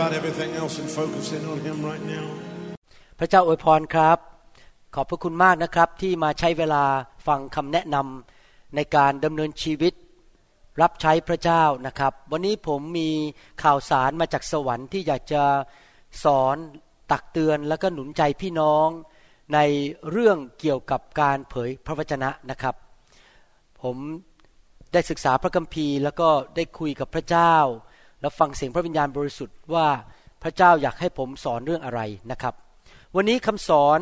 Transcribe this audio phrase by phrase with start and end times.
[0.00, 2.26] about everything else and focus in on Him right now.
[3.18, 4.18] พระเจ้าอวยพรครับ
[4.94, 6.84] ขอบพระคุณมากนะครับที่มาใช้เวลา
[7.26, 9.94] ฟังคำแนะนำในการดำเนินชีวิต
[10.82, 13.10] รับใช้พระเจ้านะครับ วันนี้ผมมี
[13.62, 15.42] ข่าวสารมาจากสวรรค์ที่อยากจะ
[16.24, 16.56] สอน
[17.12, 18.88] ตักเตือนแล้วก็หนุนใจพี่น้อง
[19.54, 19.58] ใน
[20.10, 22.74] เรื่องเกี่ยวกับการเผยพระวจนะนะครับ
[23.82, 23.96] ผม
[24.92, 27.54] ได้ศึกษาพระคัมภีร์ แล้วก็ได้คุยกับพระเจ้า
[28.20, 29.86] แล้วฟังเสียงพระวิญญาณบริสุทธิ์ว่า
[30.42, 32.54] พระเจ้าอยากให้ผมสอนเรื่องอะไรนะครับ
[33.16, 33.98] วันนี้คำสอน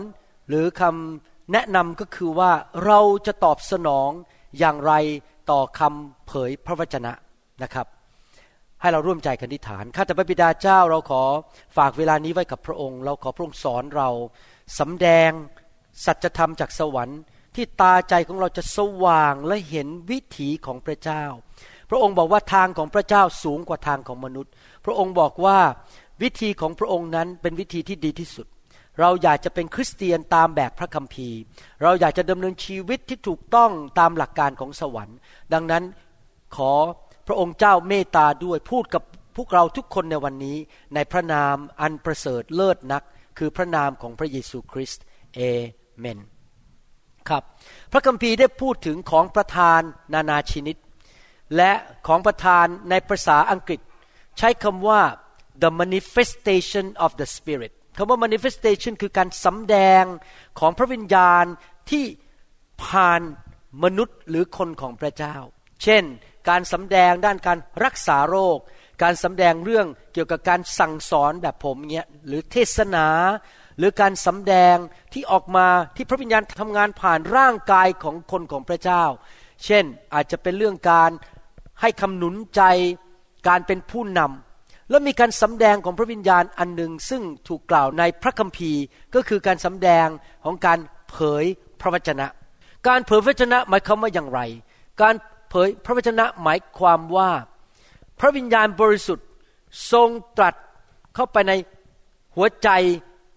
[0.49, 2.51] หรือคำแนะนำก็คือว่า
[2.85, 4.11] เราจะตอบสนอง
[4.59, 4.93] อย่างไร
[5.51, 7.13] ต่อคำเผยพระวจนะ
[7.63, 7.87] นะครับ
[8.81, 11.23] ให้เราร่วมใจกันที่ฐานข้าแต่พระบิดาเจ้าเราขอ
[11.77, 14.09] ฝากเวลานี้ไว้กับพระองค์ เราขอพระองค์สอนเรา
[14.79, 15.31] สำแดง
[16.05, 17.21] สัจธรรมจากสวรรค์
[17.55, 21.25] ที่ตาใจของเราจะสว่างและเห็นวิถีของพระเจ้า
[21.91, 24.53] พระองค์บอกว่าทางของพระเจ้าสูงกว่าทางของมนุษย์
[24.85, 25.59] พระองค์บอกว่า
[26.23, 28.47] วิธีของพระองค์นั้นเป็นวิธีที่ดีที่สุด
[29.01, 31.39] เราอยากจะเป็นคริสเตียนตามแบบพระคัมภีร์
[31.83, 35.19] เราอยากจะดำเนินชีวิตที่ถูกต้องตามหลักการของสวรรค์
[35.53, 35.85] ดังนั้น
[36.57, 36.73] ขอ
[37.27, 39.03] พระองค์เจ้าเมตตาด้วยพูดกับ
[39.37, 40.57] พวกเราทุกคนในวันนี้
[40.95, 43.03] ในพระนามอันประเสริฐเลิศนัก
[43.39, 45.03] คือพระนามของพระเยซูคริสต์
[45.35, 45.41] เอ
[45.99, 46.19] เมน
[47.29, 47.43] ครับ
[47.93, 49.81] พระคัมภีร์ได้พูดถึงของประทาน
[50.15, 50.77] นานาชนิด
[51.57, 51.73] และ
[52.07, 53.81] ของประทานในภาษาอังกฤษ
[54.39, 55.03] ใช้คำว่า
[55.63, 60.05] the manifestation of the spirit คำว่า manifestation คือการสำแดง
[60.59, 61.45] ของพระวิญญาณ
[61.91, 62.05] ที่
[62.85, 63.21] ผ่าน
[63.85, 65.37] มนุษย์หรือคนของพระเจ้า
[65.83, 66.05] เช่น
[66.49, 68.59] การสำแดงด้านการรักษาโรค
[69.03, 73.07] การสำแดงเรื่องเกี่ยวกับการสั่งสอนแบบผมเนี้ยหรือเทศนา
[73.79, 74.77] หรือการสำแดง
[75.13, 75.67] ที่ออกมา
[75.97, 79.05] ที่พระวิญญาณทำงานผ่านร่างกายของคนของพระเจ้า
[79.65, 81.11] เช่นอาจจะเป็นเรื่องการ
[81.81, 82.63] ให้คำหนุนใจ
[83.49, 88.83] การเป็นผู้นำแล้วมีการสำแดงของพระวิญญาณอันหนึ่งซึ่งถูกกล่าวในพระคัมภีร์
[89.15, 90.07] ก็คือการสำแดง
[90.45, 90.79] ของการ
[91.11, 91.45] เผย
[91.81, 92.27] พระวจนะ
[92.89, 94.41] การเผยพระวจนะหมายความว่าอย่างไร
[95.03, 95.15] การ
[95.51, 97.31] เผยพระวจนะหมายความว่า
[98.21, 99.27] พระวิญญาณบริสุทธิ์
[99.93, 100.55] ทรงตรัส
[101.15, 101.53] เข้าไปใน
[102.37, 102.69] หัวใจ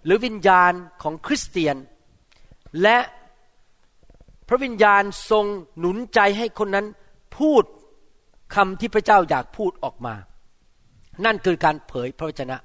[0.05, 1.75] หรือวิญญาณของคริสเตียน
[2.81, 2.97] และ
[4.47, 5.45] พระวิญญาณทรง
[5.77, 6.87] หนุนใจให้คนนั้น
[7.37, 7.63] พูด
[8.55, 10.15] คำที่พระเจ้าอยากพูดออกมา
[11.25, 12.57] นั่นคือการเผยพระวจนะ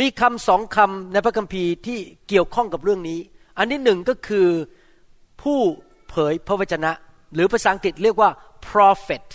[0.00, 3.20] มีคำสองคำในพระคัมภีร์ที่เกี่ยวข้องกับเรื่องนี้
[3.58, 4.48] อันที่หนึ่งก็คือ
[5.42, 5.58] ผู้
[6.08, 6.92] เผยพระวจนะ
[7.34, 8.30] หรือภาษาอังกฤษเรียกว่า
[8.68, 9.26] prophet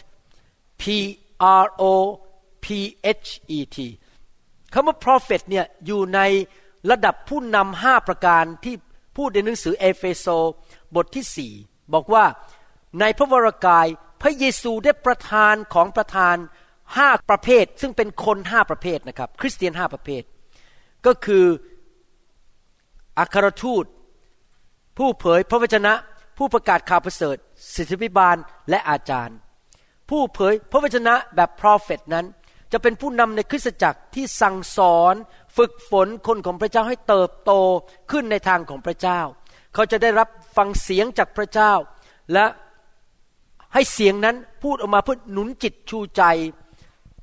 [0.82, 0.84] P
[1.64, 1.84] R O
[2.64, 2.66] P
[3.26, 3.78] H E T
[4.74, 6.20] คำว่า prophet เนี่ยอยู่ใน
[6.92, 8.76] ระดับผู้นำห้าประการที่
[9.18, 10.28] พูดในหนังสือเอเฟโซ
[10.96, 11.54] บทที่สี่
[11.94, 12.26] บอกว่า
[13.00, 13.88] ในพระวรากาย
[14.26, 16.36] ระเยซูได้ประทานของประทาน
[16.98, 20.24] ห้าประเภท ซึ่งเป็นคนห้าประเภทนะครับ คริสเตียนห้าประเภท
[21.06, 21.46] ก็คือ
[23.20, 23.86] อัครทูต
[24.98, 25.94] ผู้เผยพระวจนะ
[26.38, 27.38] ผู้ประกาศข่าวประเสริฐ
[27.76, 28.38] ศิทธิพิบาล
[28.70, 29.38] และอาจารย์
[30.10, 32.26] ผู้เผยพระวจนะแบบพรอเฟตนั้น
[32.72, 35.16] จะเป็นผู้นำในคริสตจักรที่สั่งสอน
[35.58, 37.52] ฝึกฝนคนของพระเจ้าให้เติบโต
[38.12, 39.22] ขึ้นในทางของพระเจ้า
[39.74, 41.74] เขาจะได้รับฟังเสียงจากพระเจ้า
[42.34, 42.46] และ
[43.76, 46.24] ให้เสียงนั้นพูดออกมาเพื่อหนุนจิตชูใจ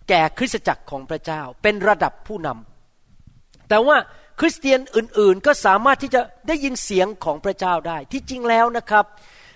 [0.08, 3.96] แก่คริสตจักรของพระเจ้า เป็นระดับผู้นำแต่ว่า
[4.40, 9.04] คริสเตียนอื่นๆ ก็สามารถที่จะได้ยินเสียงของพระเจ้าได้ ที่จริงแล้วนะครับ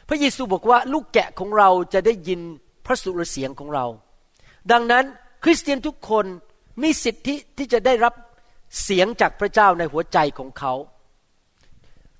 [0.08, 2.40] พระเยซูบอกว่าลูกแกะของเราจะได้ยิน
[2.86, 3.86] พระสุรเสียงของเรา
[4.72, 5.04] ดังนั้น
[5.44, 6.24] คริสเตียนทุกคน
[6.82, 8.14] มีสิทธิที่จะได้รับ
[8.82, 10.72] เสียงจากพระเจ้าในหัวใจของเขา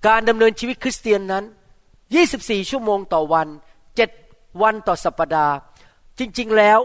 [0.07, 1.45] การดำเนินชีวิตคริสเตียนนั้น
[2.07, 3.49] 24 ชั่วโมงต่อวัน
[4.63, 5.55] วันต่อสัปดาห์
[6.19, 6.79] จริง ๆ แล้ว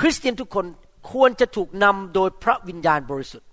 [0.00, 0.66] คริสเตียนทุกคน
[1.12, 3.48] ควรจะถูกนำโดยพระวิญญาณบริสุทธิ์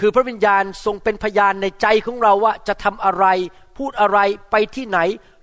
[0.00, 3.24] คือพระวิญญาณทรงเป็นพยานในใจของเราว่าจะทำอะไร
[3.76, 4.18] พูดอะไร
[4.50, 4.98] ไปที่ไหน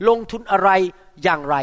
[0.07, 0.69] ลงทุนอะไร
[1.23, 1.55] อย่างไร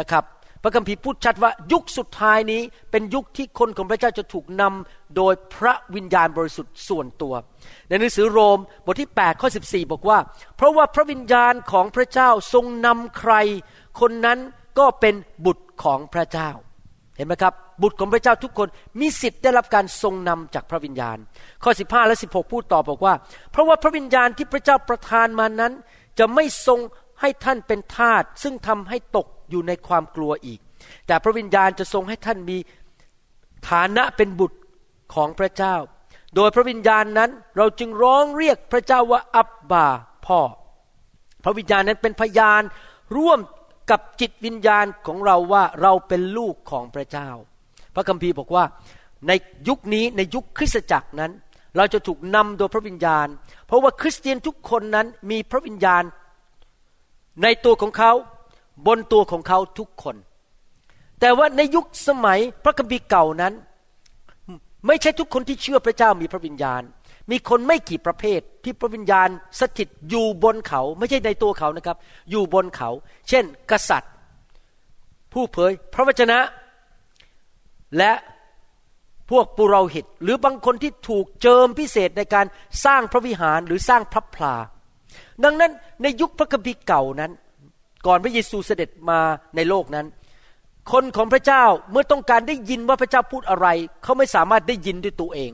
[0.00, 0.24] นะครับ
[0.62, 7.34] พระคัมภีร์พูดชัดว่ายุคสุดท้ายนี้เป็นยุคที่คนของพระเจ้าจะถูกนำโดยพระวิญญาณบริสุทธิ์ส่วนตัว
[7.88, 10.18] ในหนังสือโรมบทที่8ข้อ14 บอกว่า
[10.56, 13.32] เพราะว่าพระวิญญาณของพระเจ้าทรงนำใคร
[14.00, 14.38] คนนั้น
[14.78, 15.14] ก็เป็น
[15.46, 16.50] บุตรของพระเจ้า
[17.16, 18.68] เห็นไหมครับ บุตรของพระเจ้าทุกคน
[19.00, 21.18] มีสิทธิ์ได้รับการทรงนำจากพระวิญญาณ
[21.62, 23.14] ข้อ 15 และ 16 พูดต่อบอกว่า
[23.50, 25.72] เพราะว่าพระวิญญาณที่พระเจ้าประทานมานั้น
[26.18, 26.80] จะไม่ทรง
[27.20, 30.60] ให้ท่านเป็นทาสซึ่งทำให้ตกอยู่ในความกลัวอีก
[31.06, 32.58] แต่พระวิญญาณจะทรงให้ท่านมี
[33.70, 34.58] ฐานะเป็นบุตร
[35.14, 35.74] ของพระเจ้า
[36.36, 39.86] โดยพระวิญญาณนั้นเราจึงร้องเรียกพระเจ้าว่าอับบา
[40.26, 40.40] พ่อ
[41.44, 42.62] พระวิญญาณนั้นเป็นพยาน
[43.16, 43.38] ร่วม
[43.90, 47.28] กับจิตวิญญาณของเราว่าเราเป็นลูกของพระเจ้า
[47.94, 48.64] พระคัมภีร์บอกว่า
[49.28, 49.32] ใน
[49.68, 51.32] ยุคนี้ในยุคคริสตจักรนั้น
[51.76, 53.26] เราจะถูกนำโดยพระวิญญาณ
[53.66, 56.02] เพราะว่าคริสเตียนทุกคนนั้นมีพระวิญญาณ
[57.42, 58.12] ในตัวของเขา
[58.86, 60.16] บนตัวของเขาทุกคน
[61.20, 63.52] แต่ว่าในยุคสมัยพระคัมภีร์เก่านั้น
[64.86, 66.82] ไม่ใช่ทุกคนที่เชื่อพระเจ้ามีพระวิญญาณ
[67.30, 69.28] มีคนไม่กี่ประเภทที่พระวิญญาณ
[69.60, 71.96] สถิตอยู่บนเขา ไม่ใช่ในตัวเขานะครับ
[72.30, 72.90] อยู่บนเขา
[73.28, 74.12] เช่น กษัตริย์
[75.32, 76.38] ผู้เผยพระวจนะ
[77.98, 78.12] และ
[79.30, 82.46] พวกปุโรหิต หรือบางคนที่ถูกเจิมพิเศษในการ
[82.84, 84.54] สร้างพระวิหารหรือสร้างพระพลา
[85.44, 85.72] ดังนั้น
[86.02, 87.32] ในยุคพระคัมภีร์เก่านั้น
[88.06, 89.20] ก่อนพระเยซูเสด็จมา
[89.56, 90.06] ในโลกนั้น
[90.92, 93.66] คนของพระเจ้าเมื่อต้องการได้ยินว่าพระเจ้าพูดอะไร
[94.02, 95.52] เขาไม่สามารถได้ยินด้วยตัวเอง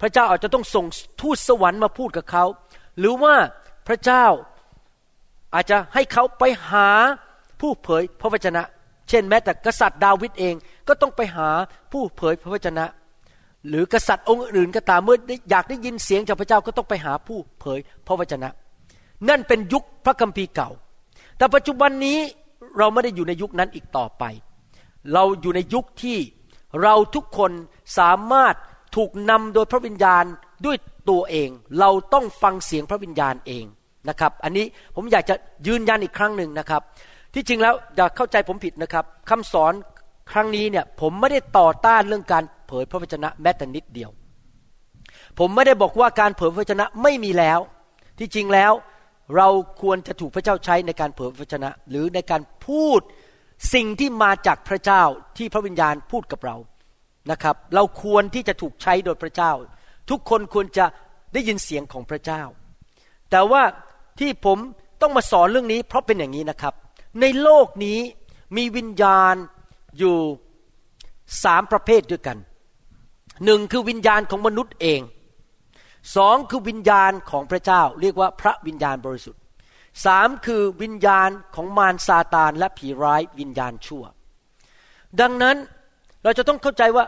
[0.00, 0.86] พระเจ้าอาจจะต้องส่ง
[1.20, 2.44] ทูตสวรรค์มาพูดกับเขา
[2.98, 3.34] หรือว่า
[3.88, 4.24] พระเจ้า
[5.54, 6.88] อาจจะให้เขาไปหา
[7.60, 8.62] ผู้เผยพระวจนะ
[9.08, 10.54] เช่นแม้แต่กษัตริย์ดาวิดเอง
[10.88, 11.48] ก็ต้องไปหา
[11.92, 12.84] ผู้เผยพระวจนะ
[13.68, 15.16] หรือกษัตริย์องค์อื่นก็ตามเมื่อ
[15.50, 18.48] อยากได้ยินเสียงจากพระเจ้าก็ต้องไปหาผู้เผยพระวจนะ
[19.28, 20.70] นั่นเป็นยุคพระคัมภีร์เก่า
[21.36, 22.18] แต่ปัจจุบันนี้
[22.78, 24.24] เราไม่ได้อยู่ในยุคนั้นอีกต่อไป
[25.12, 26.18] เราอยู่ในยุคที่
[26.82, 27.52] เราทุกคน
[27.98, 28.54] สามารถ
[28.96, 30.24] ถูกนำโดยพระวิญญาณ
[30.66, 30.76] ด้วย
[31.10, 31.50] ตัวเอง
[31.80, 33.64] เราต้องฟังเสียงพระวิญญาณเอง
[34.08, 34.66] นะครับ อันนี้
[34.96, 35.34] ผมอยากจะ
[35.66, 36.82] ยืนยันอีกครั้งหนึ่งนะครับ
[37.34, 39.72] ที่จริงแล้วอย่าเข้าใจผมผิดนะครับคำสอน
[40.32, 44.10] ครั้งนี้เนี่ยผมไม่ได้ต่อต้านเรื่องการเผยพระวจนะแม้แต่นิดเดียว
[45.38, 47.60] ผมไม่ได้บอกว่าการเผยพระวจนะไม่มีแล้ว
[48.18, 48.72] ที่จริงแล้ว
[49.36, 49.48] เรา
[49.82, 53.00] ควรจะถูกพระเจ้าใช้ในการเผยพระชนะ หรือในการพูด
[53.74, 55.02] สิ่งที่มาจากพระเจ้า
[55.36, 56.56] ที่พระวิญญาณพูดกับเรา
[57.30, 59.52] นะครับ เราควรที่จะถูกใช้โดยพระเจ้า
[60.10, 60.86] ทุกคนควรจะ
[61.32, 62.42] ได้ยินเสียงของพระเจ้า
[63.30, 63.62] แต่ว่า
[64.18, 64.58] ที่ผม
[65.00, 66.74] ต้องมาสอนเรื่องนี้ เพราะเป็นอย่างนี้นะครับ
[67.20, 67.98] ในโลกนี้
[68.56, 69.34] มีวิญญาณ
[69.98, 70.16] อยู่
[71.44, 72.38] สามประเภทด้วยกัน
[73.44, 75.00] หนึ่งคือวิญญาณของมนุษย์เอง
[76.16, 79.42] สองคือวิญญาณของพระเจ้า เรียกว่าพระวิญญาณบริสุทธิ์
[80.04, 84.04] สามคือวิญญาณของมารซาตานและผีร้ายวิญญาณชั่ว
[85.20, 85.56] ดังนั้น
[86.24, 87.04] เราจะต้องเข้าใจว่า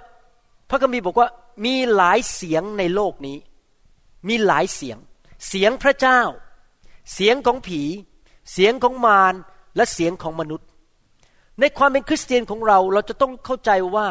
[0.70, 1.28] พระคัมภีร์บอกว่า
[1.64, 3.38] มีหลายเสียงในโลกนี้
[4.28, 4.98] มีหลายเสียง
[5.48, 6.20] เสียงพระเจ้า
[7.14, 7.82] เสียงของผี
[8.52, 9.34] เสียงของมาร
[9.76, 10.68] และเสียงของมนุษย์
[11.60, 14.08] ในความเป็นคริสเตียนของเราเราจะต้องเข้าใจว่า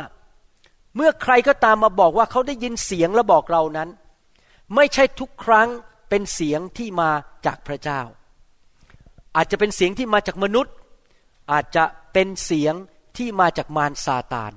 [0.95, 3.89] เมื่อใครก็ตามมาบอกว่าเขาได้ยินเสียงและบอกเรานั้น
[4.75, 5.69] ไม่ใช่ทุกครั้ง
[6.09, 7.09] เป็นเสียงที่มา
[7.45, 8.01] จากพระเจ้า
[9.35, 10.73] อาจจะเป็นเสียงที่มาจากมนุษย์
[11.51, 12.73] อาจจะเป็นเสียง
[13.17, 14.51] ที่มาจากมารซาตาน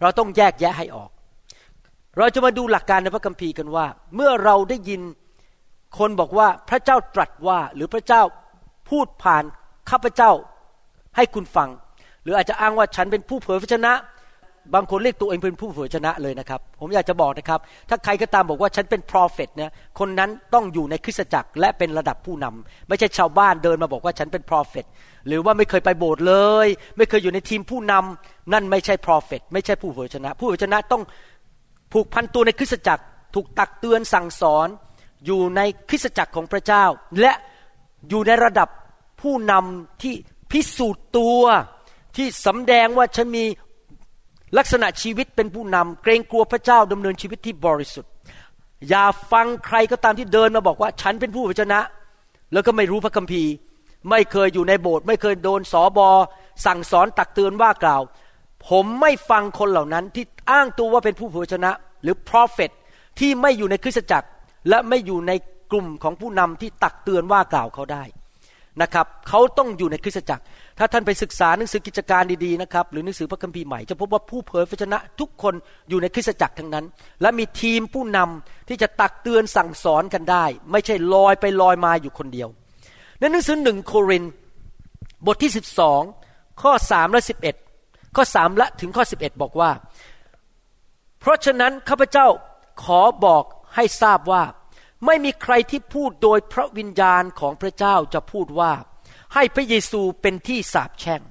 [0.00, 1.10] เราต้องแยกแยะให้ออก
[2.18, 5.00] เราจะมาดูหลักการในพระคัมภีร์กันว่า เมื่อเราได้ยิน
[5.98, 8.22] คนบอกว่าพระเจ้าตรัสว่าหรือพระเจ้า
[8.90, 9.44] พูดผ่าน
[9.90, 10.30] ข้าพเจ้า
[11.16, 11.68] ให้คุณฟัง
[12.22, 13.92] หรืออาจจะอ้างว่าฉันเป็นผู้เผยพระชนะ
[14.74, 24.86] บางคนเรียกตัวเองเป็นผู้เผยชนะเลยนะครับ ผมอยากจะบอกนะครับ ถ้าใครก็ตามบอกว่าฉันเป็น prophet เนี่ยคนนั้นต้องอยู่ในคริสตจักรและเป็นระดับผู้นำไม่ใช่ชาวบ้านเดินมาบอกว่าฉันเป็น prophet
[25.26, 31.02] หรือว่าไม่เคยไปโบสถ์เลย ไม่เคยอยู่ในทีมผู้นำนั่นไม่ใช่ prophet ไม่ใช่ผู้เผยชนะ ผู้เผยชนะต้อง
[31.92, 33.02] ผูกพันตัวในคริสตจักร
[33.34, 34.68] ถูกตักเตือนสั่งสอน
[35.26, 36.84] อยู่ในคริสตจักรของพระเจ้า
[37.20, 37.32] และ
[38.08, 38.68] อยู่ในระดับ
[39.22, 40.14] ผู้นำที่
[40.52, 41.40] พิสูจน์ตัว
[42.16, 43.44] ที่สำแดงว่าฉันมี
[44.58, 48.10] ลักษณะชีวิตเป็นผู้นำเกรงกลัวพระเจ้าดำเนินชีวิตที่บริสุทธิ์
[48.88, 51.80] อย่าฟังใครก็ตามที่เดินมาบอกว่า ฉันเป็นผู้วจนะ
[52.52, 53.52] แล้วก็ไม่รู้พระคัมภีร์
[54.10, 56.08] ไม่เคยอยู่ในโบสถ์ไม่เคยโดนสอบอ
[56.66, 58.02] สั่งสอนตักเตือนว่ากล่าว
[58.68, 61.70] ผมไม่ฟังคนเหล่านั้นที่อ้างตัวว่าเป็นผู้เผยชนะ
[62.02, 62.70] หรือ prophet
[63.18, 64.28] ที่ไม่อยู่ในคริสตจักร
[64.68, 65.32] และไม่อยู่ใน
[65.72, 68.04] กลุ่มของผู้นำที่ตักเตือนว่ากล่าวเขาได้
[68.82, 70.44] นะครับ เขาต้องอยู่ในคริสตจักร
[70.78, 75.54] ถ้าท่านไปศึกษาหนังสือกิจการดีๆนะครับหรือหนังสือพระคัมภีร์ใหม่จะพบว่าผู้เผยพระชนะทุกคน
[75.88, 76.84] อยู่ในคริสตจักรทั้งนั้น
[77.20, 82.48] และมีทีมผู้นำที่จะตักเตือนสั่งสอนกันได้ ไม่ใช่ลอยไปลอยมาอยู่คนเดียว
[83.18, 84.24] ในหนังสือหนึ่งโคริน
[85.26, 85.52] บทที่
[86.04, 87.22] 12 ข้อ3และ
[87.68, 89.70] 11 ข้อ3และถึงข้อ 11 บอกว่า
[91.20, 92.26] เพราะฉะนั้นข้าพเจ้า
[92.84, 94.42] ขอบอกให้ทราบว่า
[95.06, 98.72] ไม่มีใครที่พูดโดยพระวิญญาณของพระเจ้าจะพูดว่า
[99.34, 101.22] ให้พระเยซูเป็นที่สาปแช่ง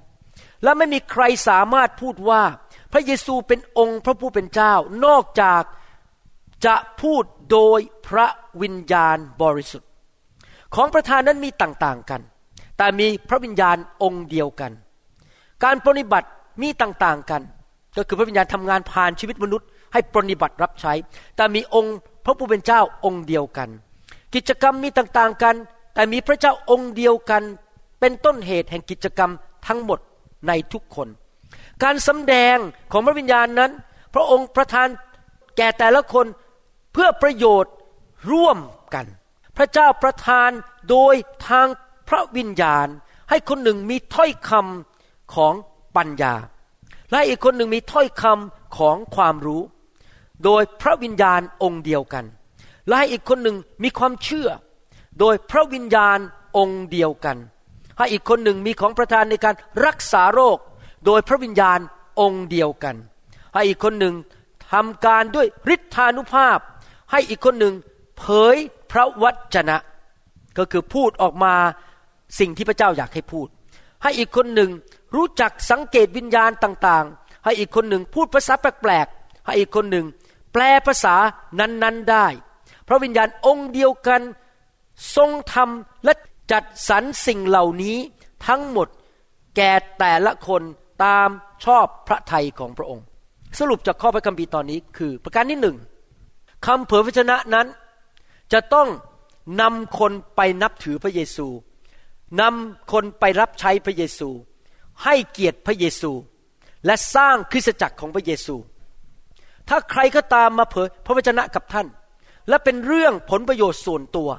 [0.64, 2.44] และไม่มีใครสามารถพูดว่า
[2.92, 4.74] พระเยซูเป็นองค์พระผู้เป็นเจ้า
[5.06, 5.64] นอกจาก
[6.66, 8.28] จะพูดโดยพระ
[8.62, 9.90] วิญญาณบริสุทธิ์
[10.76, 12.22] ของประธานนั้นมีต่างๆกัน
[12.78, 14.72] แต่มีพระวิญญาณองค์เดียวกัน
[15.64, 16.28] การปฏิบัติ
[16.62, 17.42] มีต่างๆกัน
[17.98, 20.94] ก็คือพระวิญญาณทำงานผ่านชีวิตมนุษย์ให้ปฏิบัติรับใช้
[21.36, 23.70] แต่มีองค์พระผู้เป็นเจ้าองค์เดียวกัน
[24.36, 25.56] กิจกรรมมีต่างๆกัน
[25.94, 27.44] แต่มีพระเจ้าองค์เดียวกัน
[28.08, 29.32] เป็นต้นเหตุแห่งกิจกรรม
[29.68, 30.00] ทั้งหมด
[30.48, 31.08] ในทุกคน
[31.84, 32.58] การสำแดง
[32.92, 33.72] ของพระวิญญาณนั้น
[34.14, 34.88] พระองค์ประทาน
[35.58, 36.26] แก่แต่ละคน
[36.94, 37.74] เพื่อประโยชน์
[38.32, 38.58] ร่วม
[38.94, 39.06] กัน
[39.58, 40.50] พระเจ้าประทาน
[40.90, 41.16] โดย
[41.50, 41.68] ทาง
[42.10, 42.88] พระวิญญาณ
[43.30, 45.54] ให้คนหนึ่งมีถ้อยคำของ
[45.96, 46.34] ปัญญา
[47.12, 49.62] และอีกคนหนึ่งมีถ้อยคำของความรู้
[50.44, 52.26] โดยพระวิญญาณองค์เดียวกัน
[52.90, 54.50] และอีกคนหนึ่งมีความเชื่อ
[55.20, 56.20] โดยพระวิญญาณ
[56.58, 57.40] องค์เดียวกัน
[57.98, 60.58] ให้อีกคนหนึ่งมีของประทานในการรักษาโรค
[61.06, 61.80] โดยพระวิญญาณ
[62.20, 62.96] องค์เดียวกัน
[63.54, 64.16] ให้อีกคนหนึ่ง
[64.72, 66.60] ทำการด้วยฤทธานุภาพ
[67.12, 67.74] ให้อีกคนหนึ่ง
[68.18, 68.24] เผ
[68.54, 68.56] ย
[68.92, 69.24] พระว
[69.56, 69.78] จนะ
[70.58, 71.56] ก็คือพูดออกมา
[72.40, 73.48] สิ่งที่พระเจ้าอยากให้พูด
[74.04, 74.70] ให้อีกคนหนึ่ง
[75.16, 80.06] รู้จักสังเกตวิญญาณต่างๆ ให้อีกคนหนึ่งพูดภาษาแปลกๆ ให้อีกคนหนึ่ง
[80.54, 81.16] แปลภาษา
[81.60, 82.26] นั้นๆได้
[82.88, 84.22] พระวิญญาณองค์เดียวกัน
[85.16, 86.14] ทรงทำและ
[86.52, 87.98] จัดสรรสิ่งเหล่านี้
[88.48, 88.88] ทั้งหมด
[89.56, 90.62] แก่แต่ละคน
[91.04, 91.30] ตาม
[91.66, 93.06] ชอบพระทัยของพระองค์
[93.60, 95.78] สรุปจากข้อพระคัมภีร์ตอนนี้คือประการที่หนึ่ง
[96.66, 97.68] คำเผยพระชนะนั้น
[98.54, 98.88] จะต้อง
[99.62, 101.48] นำคนไปนับถือพระเยซู
[102.42, 104.30] นำคนไปรับใช้พระเยซู
[105.04, 106.12] ให้เกียรติพระเยซู
[106.86, 108.56] และสร้างคริสตจักรของพระเยซู
[109.70, 111.88] ถ้าใครก็ตามมาเผยพระวจนะกับท่าน
[112.50, 114.30] และเป็นเรื่องผลประโยชน์ส่วนตัว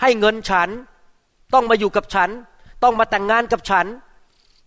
[0.00, 0.68] ให้เงินฉัน
[1.54, 2.30] ต้องมาอยู่กับฉัน
[2.82, 3.86] ต้องมาแต่งงานกับฉัน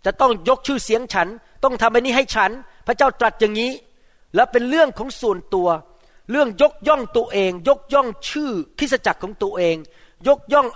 [0.05, 1.27] จะต้องยกชื่อเสียงฉัน
[1.63, 2.51] ต้องทำอันนี้ให้ฉัน
[2.87, 3.71] พระเจ้าตรัสอย่างนี้
[4.35, 5.69] และเป็นเรื่องของส่วนตัว
[6.31, 9.75] เรื่องยกย่องตัวเอง ยกย่องชื่อคริสจักรของตัวเอง
[10.27, 10.67] ยกย่อง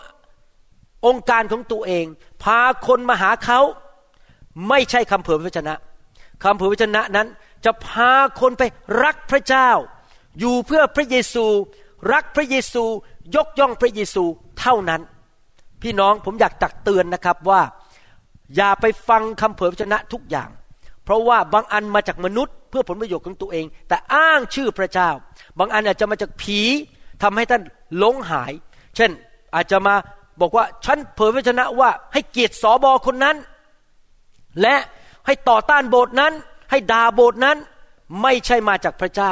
[1.06, 2.06] องค์การของตัวเอง
[2.44, 3.60] พาคนมาหาเขา
[4.70, 5.76] ไม่ใช่คำเผยพระชนะ
[6.44, 7.28] คำเผยพระชนะนั้น
[7.66, 8.64] จะพาคนไป
[9.04, 9.70] รักพระเจ้า
[10.40, 11.46] อยู่เพื่อพระเยซู
[12.14, 12.84] รักพระเยซู
[13.36, 14.24] ยกย่องพระเยซู
[14.60, 15.02] เท่านั้น
[15.86, 17.62] พี่น้องผมอยากตักเตือนนะครับว่า
[18.56, 20.50] อย่าไปฟังคำเผยพระชนะทุกอย่าง
[21.04, 25.10] เพราะว่าบางอันมาจากมนุษย์ เพื่อผลประโยชน์ของตัวเอง แต่อ้างชื่อพระเจ้า
[25.60, 26.60] บางอันอาจจะมาจากผี
[27.24, 27.62] ทำให้ท่าน
[27.98, 28.52] หลงหาย
[28.96, 29.12] เช่น
[29.56, 29.96] อาจจะมา
[30.42, 33.36] บอกว่าฉันเผยพระชนะว่าให้เกียรติสอบอคนนั้น
[34.62, 34.76] และ
[35.26, 36.34] ให้ต่อต้านโบสถ์นั้น
[36.72, 37.58] ให้ด่าโบสถ์นั้น
[38.22, 39.32] ไม่ใช่มาจากพระเจ้า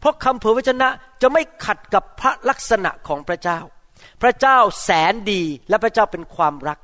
[0.00, 0.88] เพราะคำเผยพระชนะ
[1.22, 3.60] จะไม่ขัดกับพระลักษณะของพระเจ้า
[4.22, 6.78] พระเจ้าแสนดีและพระเจ้าเป็นความรัก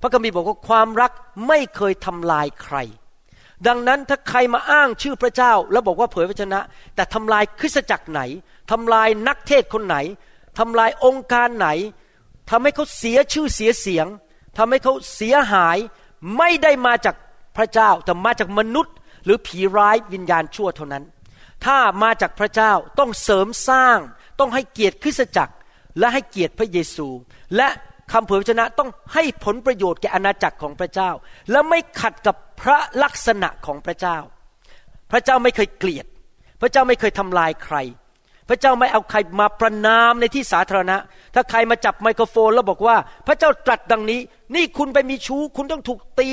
[0.00, 1.12] พระคัมภีร์บอกว่าความรัก
[1.48, 2.76] ไม่เคยทำลายใคร
[3.66, 6.60] ดังนั้นถ้าใครมาอ้างชื่อพระเจ้า แล้วบอกว่าเผยพระชนะ
[6.94, 8.20] แต่ทำลายคริสตจักรไหน
[8.70, 9.96] ทำลายนักเทศคนไหน
[10.58, 11.68] ทำลายองค์การไหน
[12.50, 14.06] ทำให้เขาเสียชื่อเสียเสียง
[14.58, 15.78] ทำให้เขาเสียหาย
[16.36, 17.16] ไม่ได้มาจาก
[17.56, 18.94] พระเจ้าแต่มาจากมนุษย์
[19.24, 21.04] หรือผีร้ายวิญญาณชั่วเท่านั้น
[21.64, 23.98] ถ้ามาจากพระเจ้าต้องเสริมสร้าง
[24.38, 25.54] ต้องให้เกียรติคริสตจักร
[25.98, 27.08] และให้เกียรติพระเยซู
[27.56, 27.68] และ
[28.12, 31.10] คำเผยพระชนะต้องให้ผลประโยชน์แก่อาณาจักรของพระเจ้า
[31.50, 34.16] และไม่ขัดกับพระลักษณะของพระเจ้า
[35.12, 36.06] พระเจ้าไม่เคยเกลียด
[36.60, 37.76] พระเจ้าไม่เคยทำลายใคร
[38.48, 40.96] พระเจ้าไม่เอาใครมาประนามในที่สาธารณะ
[41.34, 44.20] ถ้าใครมาจับไมโครโฟนแล้วบอกว่า พระเจ้าตรัสดังนี้
[44.54, 46.28] นี่คุณไปมีชู้ คุณต้องถูกตี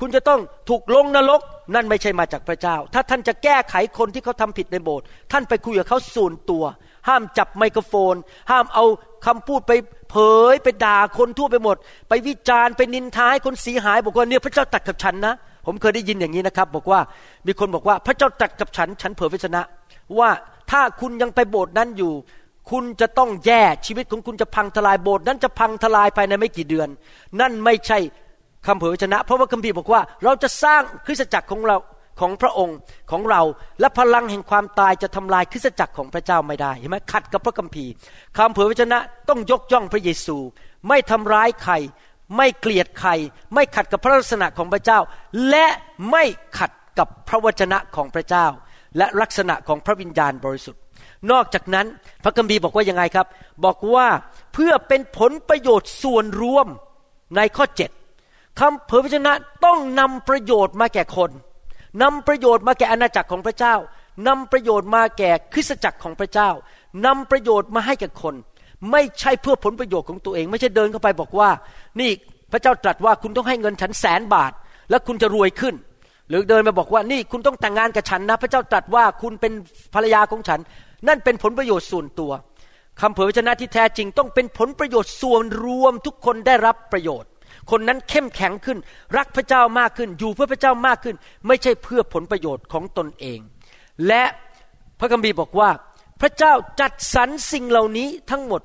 [0.00, 1.40] คุณจะต้องถูกลงนรก
[1.74, 6.64] นั่นไม่ใช่มาจากพระเจ้า ถ้าท่านจะแก้ไขคนที่เขาทาผิดในโบสถ์ท่านไปคุยกับเขาส่วนตัว
[7.08, 8.14] ห้ามจับไมโครโฟน
[8.50, 8.84] ห้ามเอา
[9.26, 9.72] คำพูดไป
[10.10, 10.16] เผ
[10.52, 11.76] ยไปด่าคนทั่วไปหมด
[12.08, 15.34] ไปวิจารณ์ไปนินทาให้คนเสียหาย บอกว่าเนี่ยพระเจ้าตัดกับฉันนะ
[15.66, 17.00] ผมเคยได้ยินอย่างนี้นะครับ บอกว่า
[17.46, 19.62] มีคนบอกว่าพระเจ้าตัดกับฉัน ฉันเผยพระชนะ
[20.18, 20.30] ว่า
[20.70, 22.12] ถ้าคุณยังไปโบสถ์นั้นอยู่
[22.70, 26.88] คุณจะต้องแย่ชีวิตของคุณจะพังทลายโบสถ์นั้นจะพังทลายภายในไม่กี่เดือน
[27.40, 27.98] นั่นไม่ใช่
[28.66, 31.76] คำเผยพระชนะ เพราะว่าคัมภีร์บอกว่า เราจะสร้างคริสตจักรของเรา
[32.20, 32.76] ของพระองค์
[33.10, 33.42] ของเรา
[33.80, 37.90] และพลังแห่งความตายจะทำลายคริสตจักรของพระเจ้าไม่ได้เห็นไหมขัดกับพระคัมภีร์
[38.36, 40.36] คำเผยพระชนะต้องยกย่องพระเยซู
[40.88, 41.74] ไม่ทำร้ายใคร
[42.36, 43.10] ไม่เกลียดใคร
[43.54, 44.98] ไม่ขัดกับพระลักษณะของพระเจ้า
[45.50, 45.66] และ
[46.10, 46.24] ไม่
[46.58, 48.46] ขัดกับพระวจนะของพระเจ้า
[48.96, 50.80] และลักษณะของพระวิญญาณบริสุทธิ์
[51.30, 51.86] นอกจากนั้น
[52.24, 53.26] พระคัมภีร์บอกว่ายังไงครับ
[53.64, 54.08] บอกว่า
[54.54, 56.66] เพื่อเป็นผลประโยชน์ส่วนรวม
[57.36, 57.64] ในข้อ
[58.12, 59.32] 7คำเผยพระชนะ
[59.64, 61.30] ต้องนำประโยชน์มาแก่คน
[62.02, 63.74] นำประโยชน์มาแก่อาณาจักรของพระเจ้า
[64.28, 66.50] นำประโยชน์มาแก่คริสตจักรของพระเจ้า
[67.06, 68.34] นำประโยชน์มาให้แก่คน
[68.90, 71.50] ไม่ใช่เพื่อผลประโยชน์ของตัวเอง ไม่ใช่เดินเข้าไปบอกว่า
[72.00, 72.10] นี่
[72.52, 74.52] พระเจ้าตรัสว่าคุณต้องให้เงินฉันแสนบาท
[74.90, 75.74] แล้วคุณจะรวยขึ้น
[76.28, 79.52] หรือเดินมาบอกว่านี่คุณต้องแต่งงานกับฉันนะ พระเจ้าตรัสว่าคุณเป็น
[79.94, 80.60] ภรรยาของฉัน
[81.08, 82.32] นั่นเป็นผลประโยชน์ส่วนตัว
[83.00, 87.30] คำเผยพระชนะที่แท้จริงต้องเป็นผลประโยชน์ส่วนรวมทุกคนได้รับประโยชน์
[87.70, 88.78] คนนั้นเข้มแข็งขึ้น
[89.16, 91.16] รักพระเจ้ามากขึ้น อยู่เพื่อพระเจ้ามากขึ้น
[91.46, 93.38] ไม่ใช่เพื่อผลประโยชน์ของตนเอง
[94.06, 94.24] และ
[95.00, 95.70] พระคัมภีร์บอกว่า
[96.20, 98.60] พระเจ้าจัดสรรสิ่งเหล่านี้ทั้งหมด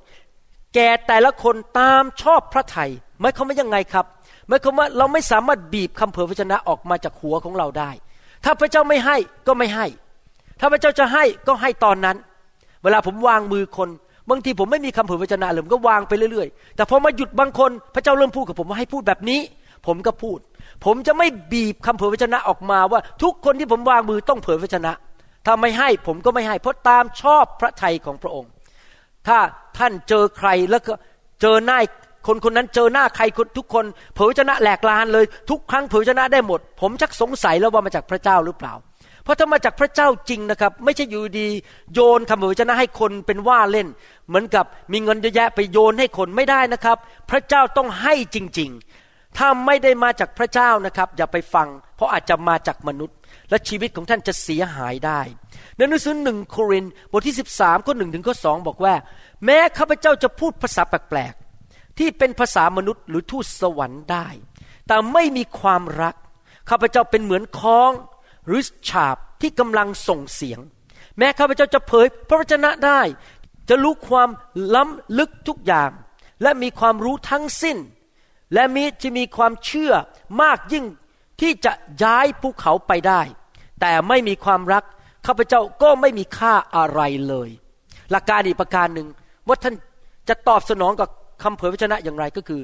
[0.75, 2.89] แก่แต่ละคนตามชอบพระไทย
[3.19, 4.05] หมายความว่ายังไงครับ
[4.47, 7.91] หมายความว่าเราไม่สามารถบีบคำเผยพระชนะออกมาจากหัวของเราได้
[8.43, 9.85] ถ้าพระเจ้าไม่ให้ก็ไม่ให้
[10.59, 12.17] ถ้าพระเจ้าจะให้ก็ให้ตอนนั้น
[12.83, 13.89] เวลาผมวางมือคน
[14.29, 19.41] บางทีผมไม่มีคำเผยพระชนะเลยผมก็วางไปเรื่อยๆ แต่พอมาหยุดบางคนพระเจ้าเริ่มพูดกับผมว่าให้พูดแบบนี้
[19.87, 20.39] ผมก็พูด
[20.85, 24.91] ผมจะไม่บีบคำเผยพระชนะออกมาว่า ทุกคนที่ผมวางมือต้องเผยพระชนะ
[25.45, 28.51] ถ้าไม่ให้ผมก็ไม่ให้ เพราะตามชอบพระทัยของพระองค์
[29.27, 29.37] ถ้า
[29.77, 30.93] ท่านเจอใครแล้วก็
[31.41, 31.79] เจอหน้า
[32.27, 33.23] คนคนนั้นเจอหน้าใคร
[33.57, 38.73] ทุกคน เผยชนะแหลกลานเลย ทุกครั้งเผยชนะได้หมด ผมชักสงสัยแล้วว่ามาจากพระเจ้าหรือเปล่า
[39.23, 41.47] เพราะถ้ามาจากพระเจ้าจริงนะครับ ไม่ใช่อยู่ดี
[41.93, 43.87] โยนคำเผยชนะให้คนเป็นว่าเล่น
[44.27, 46.97] เหมือนกับมีเงินเยอะแยะไปโยนให้คนไม่ได้นะครับ
[47.29, 48.69] พระเจ้าต้องให้จริง
[49.03, 53.17] ๆ ถ้าไม่ได้มาจากพระเจ้านะครับ อย่าไปฟัง เพราะอาจจะมาจากมนุษย์
[53.49, 55.21] และชีวิตของท่านจะเสียหายได้
[55.77, 58.93] ในหนังสือหนึ่งโครินบทที่ 13ข้อหนึ่งถึงข้อสองบอกว่า
[59.45, 64.27] แม้ข้าพเจ้าจะพูดภาษาแปลกๆที่เป็นภาษามนุษย์หรือทูตสวรรค์ได้
[64.87, 66.15] แต่ไม่มีความรัก
[66.69, 67.91] ข้าพเจ้าเป็นเหมือนคล้อง
[68.45, 70.59] หรือฉาบที่กำลังส่งเสียง
[71.17, 73.01] แม้ข้าพเจ้าจะเผยพระวจนะได้
[73.69, 74.29] จะรู้ความ
[74.75, 75.91] ล้ำลึกทุกอย่าง
[76.41, 77.77] และมีความรู้ทั้งสิ้น
[78.53, 79.93] และมีจะมีความเชื่อ
[80.41, 80.85] มากยิ่ง
[81.41, 83.21] ที่จะย้ายภูเขาไปได้
[83.81, 84.83] แต่ไม่มีความรัก
[85.25, 87.49] ข้าพเจ้าก็ไม่มีค่าอะไรเลย
[88.11, 89.07] หลักการอีกประการหนึ่ง
[89.47, 89.75] ว่าท่าน
[90.29, 91.09] จะตอบสนองกับ
[91.43, 92.61] คำเผยพระชนะอย่างไรก็คือ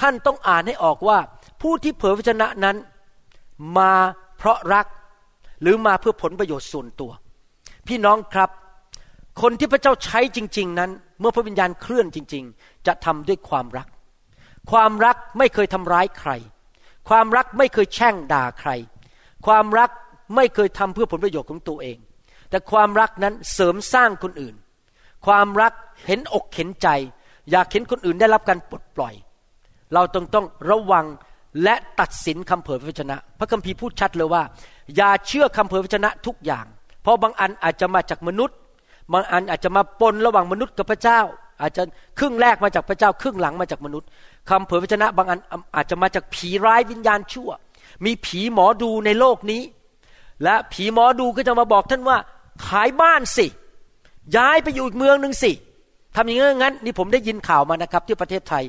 [0.00, 1.18] ท่านต้องอ่านให้ออกว่า
[1.62, 2.76] ผู้ที่เผยพระชนะนั้น
[3.78, 3.92] มา
[4.38, 4.86] เพราะรัก
[5.62, 7.12] หรือมาเพื่อผลประโยชน์ส่วนตัว
[7.88, 8.50] พี่น้องครับ
[9.42, 13.88] คนที่พระเจ้าใช้จริง ๆ นั้น เมื่อพระวิญญาณเคลื่อนจริง ๆ จะทำด้วยความรัก
[14.70, 16.30] ความรักไม่เคยทำร้ายใคร
[17.08, 18.70] ความรักไม่เคยแช่งด่าใคร
[19.46, 19.90] ความรัก
[20.36, 21.98] ไม่เคยทำเพื่อผลประโยชน์ของตัวเอง
[22.50, 24.54] แต่ความรักนั้นเสริมสร้างคนอื่น
[25.26, 25.72] ความรัก
[26.06, 26.88] เห็นอกเห็นใจ
[27.50, 29.14] อยากเห็นคนอื่นได้รับการปลดปล่อย
[29.94, 31.06] เราต้องต้องระวัง
[31.62, 34.42] และตัดสินคำเผยพระวจนะ พระคัมภีร์พูดชัดเลยว่า
[34.96, 36.66] อย่าเชื่อคำเผยพระวจนะทุกอย่าง
[37.02, 38.56] เพราะบางอันอาจจะมาจากมนุษย์
[39.12, 41.20] บางอันอาจจะมาปนระหว่างมนุษย์กับพระเจ้า
[41.60, 41.82] อาจจะ
[42.18, 44.08] ครึ่งแรกมาจากพระเจ้า ครึ่งหลังมาจากมนุษย์
[44.50, 45.40] คำเผยพระวจนะบางอัน
[45.76, 47.50] อาจจะมาจากผีร้ายวิญญาณชั่ว
[48.04, 49.62] มีผีหมอดูในโลกนี้
[50.44, 52.18] และผีหมอดูก็จะมาบอกท่านว่า
[52.66, 53.46] ขายบ้านสิ
[54.36, 55.52] ย้ายไปอยู่อีกเมืองหนึ่งสิ
[56.14, 58.64] ทำอย่างนั้นนี่ผมได้ยินข่าวมานะครับ ที่ประเทศไทย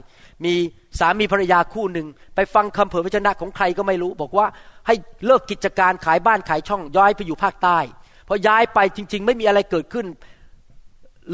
[0.46, 0.54] มี
[1.00, 4.48] สามีภรรยาคู่หนึ่งไปฟังคำเผยพระชนะของใครก็ไม่รู้ บอกว่า
[4.88, 4.96] ให้
[5.26, 7.80] เลิกกิจการขายบ้านขายช่องย้ายไปอยู่ภาคใต้
[8.28, 10.06] พอย้ายไปจริง ๆ ไม่มีอะไรเกิดขึ้น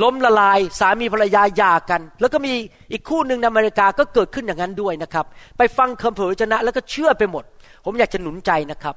[0.03, 2.53] ล้มละลายสามีภรรยาหย่ากัน แล้วก็มี
[2.91, 5.25] อีกคู่หนึ่งในอเมริกาก็เกิดขึ้นอย่างนั้นด้วยนะครับ
[5.57, 7.43] ไปฟังคำเผยพระชนะ แล้วก็เชื่อไปหมด
[7.85, 8.95] ผมอยากจะหนุนใจนะครับ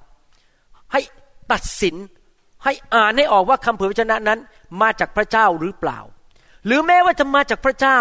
[0.92, 1.00] ให้
[1.52, 1.94] ตัดสิน
[2.64, 4.38] ให้อ่านให้ออกว่าคำเผยพระชนะนั้น
[4.82, 5.98] มาจากพระเจ้าหรือเปล่า
[6.66, 7.98] หรือแม้ว่าจะมาจากพระเจ้า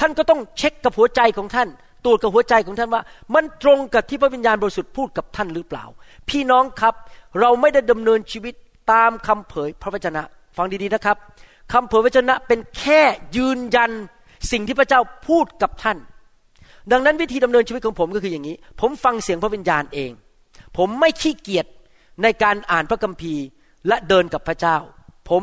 [0.00, 1.68] ท่านก็ต้องเช็คกับหัวใจของท่าน
[2.04, 3.02] ตรวจกับหัวใจของท่านว่า
[3.34, 5.84] มันตรงกับที่พระวิญญาณบริสุทธิ์พูดกับท่านหรือเปล่า
[6.30, 6.94] พี่น้องครับ
[7.40, 8.54] เราไม่ได้ดำเนินชีวิต
[8.92, 10.22] ตามคำเผยพระวจนะ
[10.56, 11.16] ฟังดีๆนะครับ
[11.72, 13.00] คำเผยพระวจนะเป็นแค่
[13.36, 13.90] ยืนยัน
[14.50, 15.98] สิ่งที่พระเจ้าพูดกับท่าน
[16.92, 20.10] ดังนั้นวิธีดำเนินชีวิตของผมก็คืออย่างนี้ ผมฟังเสียงพระวิญญาณเอง
[20.76, 21.66] ผมไม่ขี้เกียจ
[22.22, 23.44] ในการอ่านพระคัมภีร์
[23.88, 24.76] และเดินกับพระเจ้า
[25.30, 25.42] ผม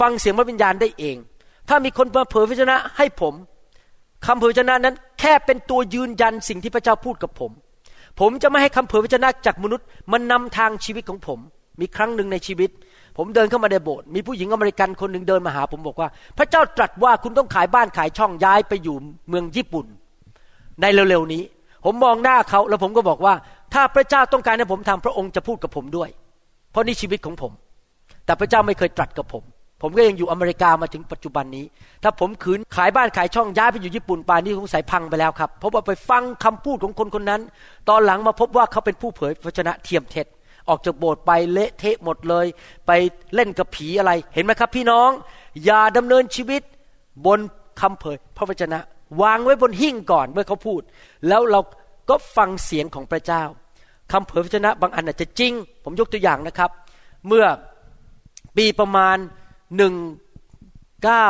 [0.00, 1.16] ฟังเสียงพระวิญญาณได้เอง
[1.68, 3.34] ถ้ามีคนมาเผยพระวจนะให้ผม
[4.26, 7.50] คำเผยพระชนะนั้นแค่เป็นตัวยืนยันสิ่งที่พระเจ้าพูดกับผม
[8.20, 11.38] ผมจะไม่ให้คำเผยพระชนะจากมนุษย์มันนำทางชีวิตของผม
[11.80, 12.70] มีครั้งหนึ่งในชีวิต
[13.16, 18.96] ผมเดินเข้ามาในโบสถ์มีผู้หญิงอเมริกันคนหนึ่งเดินมาหา ผมบอกว่า พระเจ้าตรัสว่าคุณต้องขายบ้านขายช่องย้ายไปอยู่
[19.28, 19.86] เมืองญี่ปุ่น
[20.80, 21.42] ในเร็วๆนี้
[21.84, 23.34] ผมมองหน้าเขาแล้วผมก็บอกว่า
[23.74, 26.08] ถ้าพระเจ้าต้องการให้ผมทำพระองค์จะพูดกับผมด้วย
[26.70, 27.52] เพราะนี่ชีวิตของผม
[28.24, 29.44] แต่พระเจ้าไม่เคยตรัสกับผม
[29.82, 31.64] ผมก็ยังอยู่อเมริกามาถึงปัจจุบันนี้
[32.02, 37.40] ถ้าผมขืนขายบ้านขายช่องย้ายไปอยู่ญี่ปุ่นป่านนี้คงใส่พังไปแล้วครับเพราะว่าไปฟังคำพูดของคนคนนั้น
[37.88, 40.26] ตอนหลังมาพบว่าเขาเป็นผู้เผยพระชนะเทียมเท็จ
[40.70, 42.46] ออกจากโบสถ์ไปเละเทะหมดเลย
[42.86, 42.90] ไป
[43.34, 45.10] เล่นกับผีอะไร เห็นไหมครับ พี่น้อง
[45.64, 46.62] อย่าดำเนินชีวิต
[47.26, 47.40] บน
[47.80, 48.78] คำเผย พระวจนะ
[49.22, 50.80] วางไว้บนหิ้งก่อนเมื่อเขาพูด
[51.28, 51.60] แล้วเรา
[52.08, 53.42] ก็ฟังเสียงของพระเจ้า
[54.12, 55.52] คำเผยพระชนะบางอันอาจจะจริง
[55.84, 56.70] ผมยกตัวอย่างนะครับ
[57.26, 57.44] เมื่อ
[58.56, 59.16] ปีประมาณ
[59.76, 59.94] หนึ่ง
[61.04, 61.28] เก้า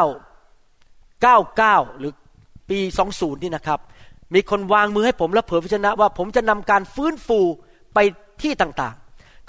[1.23, 2.13] เก้าเก้าหรือ
[2.71, 3.81] ปีสองศูนย์นี่นะครับ
[4.35, 7.41] มีคนวางมือให้ผมและเผยพระชนะว่าผมจะนำการฟื้นฟู
[7.95, 7.99] ไป
[8.43, 8.97] ที่ต่าง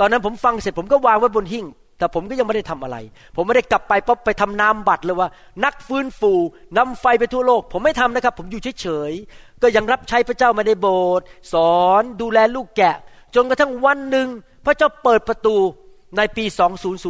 [0.03, 1.65] ตอนนั้นผมฟังเสร็จผมก็วางไว้บนหิ้ง
[1.97, 2.97] แต่ผมก็ยังไม่ได้ทำอะไร
[3.35, 5.29] ผมไม่ได้กลับไปปั๊บไปทำนามบัตรเลยว่า
[5.65, 6.33] นักฟื้นฟู
[6.77, 12.95] นำไฟไปทั่วโลก ผมไม่ทำนะครับ ผมอยู่เฉยๆก็ยังรับใช้พระเจ้ามาในโบสถ์สอนดูแลลูกแกะ
[13.35, 14.27] จนกระทั่งวันหนึ่ง
[14.65, 15.55] พระเจ้าเปิดประตู
[16.17, 16.45] ในปี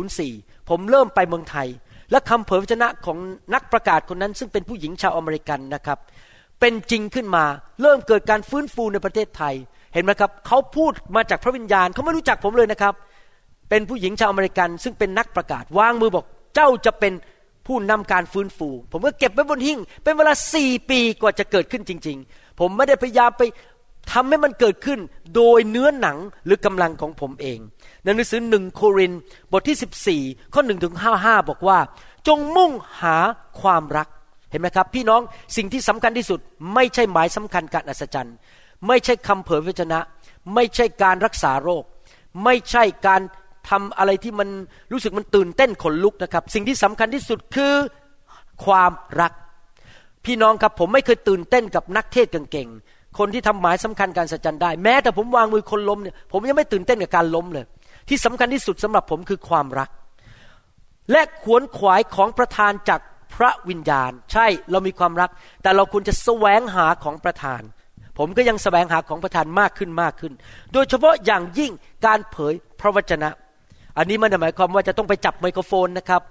[0.02, 1.68] 2004 ผมเริ่มไปเมืองไทย
[2.12, 3.18] และคำเผยพระชนะของ
[3.54, 5.98] นักประกาศคนนั้น ซึ่งเป็นผู้หญิงชาวอเมริกันนะครับ
[6.60, 7.46] เป็นจริงขึ้นมา
[7.82, 9.56] เริ่มเกิดการฟื้นฟูในประเทศไทย
[9.94, 12.94] เห็นไหมครับเขาพูดมาจากพระวิญญาณเขาไม่รู้จักผมเลยนะครับ
[13.70, 16.26] เป็นผู้หญิงชาวอเมริกัน ซึ่งเป็นนักประกาศวางมือบอก
[16.56, 17.14] เจ้าจะเป็น
[17.68, 23.42] ผู้นำการฟื้นฟู ผมก็เก็บไว้บนหิ้งเป็นเวลาสี่ปีกว่าจะเกิดขึ้นจริง ๆ ผมไม่ได้พยายามไป
[24.12, 25.00] ทำให้มันเกิดขึ้น
[25.36, 27.60] โดยเนื้อหนังหรือกำลังของผมเอง
[28.04, 29.12] ในหนังสือหนึ่งโคริน
[29.52, 31.80] บทที่ 14 ข้อหนึ่งถึงห้าห้าบอกว่า
[32.28, 33.18] จงมุ่งหา
[33.62, 34.08] ความรัก
[34.52, 35.22] เห็นไหมครับ พี่น้อง
[35.58, 36.40] สิ่งที่สำคัญที่สุด
[36.74, 38.36] ไม่ใช่หมายสำคัญการอัศจรรย์
[38.88, 40.00] ไม่ใช่คำเผยพระชนะ
[40.54, 41.84] ไม่ใช่การรักษาโรค
[42.44, 43.22] ไม่ใช่การ
[43.70, 44.50] ทำอะไรที่มัน
[44.92, 47.74] รู้สึกมันตื่นเต้นขนลุกนะครับ สิ่งที่สำคัญที่สุดคือ
[48.66, 48.92] ความ
[49.22, 49.32] รัก
[50.26, 57.66] พี่น้องครับผมไม่เคยตื่นเต้นกับนักเทศเก่งๆ คนที่ทำหมายสำคัญการสัจจันได้ แม้แต่ผมวางมือคนล้มเนี่ยผมยังไม่ตื่นเต้นกับการล้มเลย
[58.10, 59.90] ที่สำคัญที่สุดสำหรับผมคือความรัก
[61.12, 63.00] และขวนขวายของประธานจาก
[63.36, 65.30] พระวิญญาณ ใช่เรามีความรัก
[65.62, 67.62] แต่เราควรจะแสวงหาของประธาน
[68.24, 70.34] ผมก็ยังแสวงหาของประธานมากขึ้นมากขึ้น
[70.74, 71.72] โดยเฉพาะอย่างยิ่ง
[72.06, 73.30] การเผยพระวจนะ
[73.98, 76.22] อันนี้ม่ได้หมายความว่าจะต้องไปจับไมโครโฟนนะครับ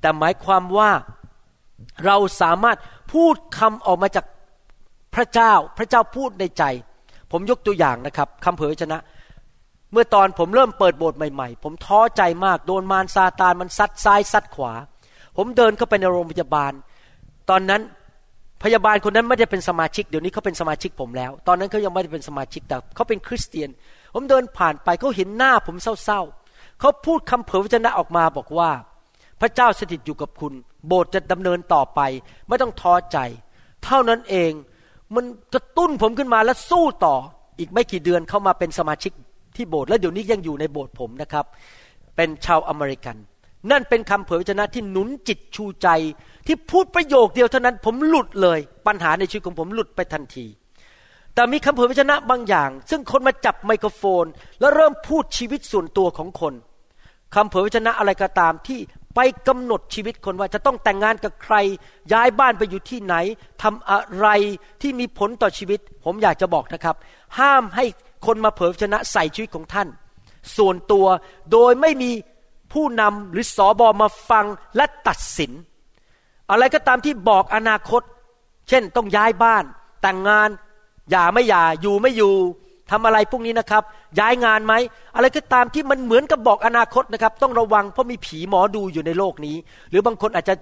[0.00, 0.90] แต่หมายความว่า
[2.04, 2.78] เราสามารถ
[3.12, 4.24] พูดคำออกมาจาก
[5.14, 6.64] พระเจ้า พระเจ้าพูดในใจ
[7.32, 8.98] ผมยกตัวอย่างนะครับคำเผยชนะ
[9.92, 14.72] เมื่อตอนผมเริ่มเปิดโบสถ์ใหม่ๆ ผมท้อใจมากโดนมารซาตานมันซัดซ้ายซัดขวา
[15.36, 16.72] ผมเดินเข้าไปในโรงพยาบาล
[17.50, 17.82] ตอนนั้น
[18.62, 23.68] พยาบาลคนนั้นไม่ได้เป็นสมาชิก เดี๋ยวนี้เขาเป็นสมาชิกผมแล้ว ตอนนั้นเขายังไม่ได้เป็นสมาชิกแต่เขาเป็นคริสเตียน
[24.14, 28.70] ผมเดินผ่านไปเขาเห็นหน้าผมเศร้าๆเขาพูดคำเผยชนะออกมาบอกว่า
[29.40, 30.52] พระเจ้าสถิตอยู่กับคุณ
[30.86, 32.00] โบสถ์จะดำเนินต่อไป
[32.48, 33.18] ไม่ต้องท้อใจ
[33.84, 34.52] เท่านั้นเอง
[35.14, 37.16] มันกระตุ้นผมขึ้นมาแล้วสู้ต่อ
[37.58, 39.12] อีกไม่กี่เดือนเข้ามาเป็นสมาชิก
[39.56, 41.44] ที่โบสถ์และเดี๋ยวนี้ยังอยู่ในโบสถ์ผมนะครับ
[42.16, 43.16] เป็นชาวอเมริกัน
[43.70, 45.88] นั่นเป็นคำเผยพระชนะที่หนุนจิตชูใจ
[46.46, 50.46] ที่พูดประโยคเดียวเท่านั้น ผมหลุดเลย ปัญหาในชีวิตของผมหลุดไปทันที
[51.34, 54.24] แต่มีคำเผยพระชนะบางอย่าง ซึ่งคนมาจับไมโครโฟน
[54.60, 56.54] แล้วเริ่มพูดชีวิตส่วนตัวของคน
[57.34, 58.80] คำเผยพระชนะอะไรก็ตามที่
[59.14, 61.56] ไปกำหนดชีวิตคนว่าจะต้องแต่งงานกับใคร
[62.12, 63.14] ย้ายบ้านไปอยู่ที่ไหน
[63.62, 64.28] ทำอะไร
[64.82, 66.96] ที่มีผลต่อชีวิต ผมอยากจะบอกนะครับ
[67.38, 67.84] ห้ามให้
[68.26, 69.88] คนมาเผยชนะใส่ชีวิตของท่าน
[70.56, 71.06] ส่วนตัว
[71.52, 72.10] โดยไม่มี
[72.72, 75.52] ผู้นำหรือสอบอมาฟังและตัดสิน
[76.50, 78.02] อะไรก็ตามที่บอกอนาคต
[78.68, 79.64] เช่นต้องย้ายบ้าน
[80.02, 80.48] แต่งงาน
[81.10, 82.34] อย่าไม่อย่าอยู่ไม่อยู่
[82.90, 83.82] ทำอะไรพวกนี้นะครับ
[84.18, 84.74] ย้ายงานไหม
[85.14, 89.56] อะไรก็ตามที่มันเหมือนกับบอกอนาคตนะครับ ต้องระวังเพราะมีผีหมอดูอยู่ในโลกนี้
[89.90, 90.54] หรือบางคนอาจจะ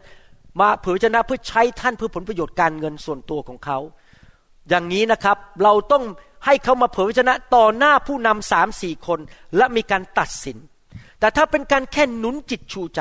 [0.61, 3.79] มาเผยชนะเพื่อใช้ท่านเพื่อผลประโยชน์การเงินส่วนตัวของเขา
[4.69, 6.05] อย่างนี้นะครับเราต้อง
[6.47, 9.21] ให้เขามาเผยชนะต่อหน้าผู้นำสามสี่คน
[9.57, 10.57] และมีการตัดสิน
[11.21, 13.01] แต่ถ้าเป็นการแค่หนุนจิตชูใจ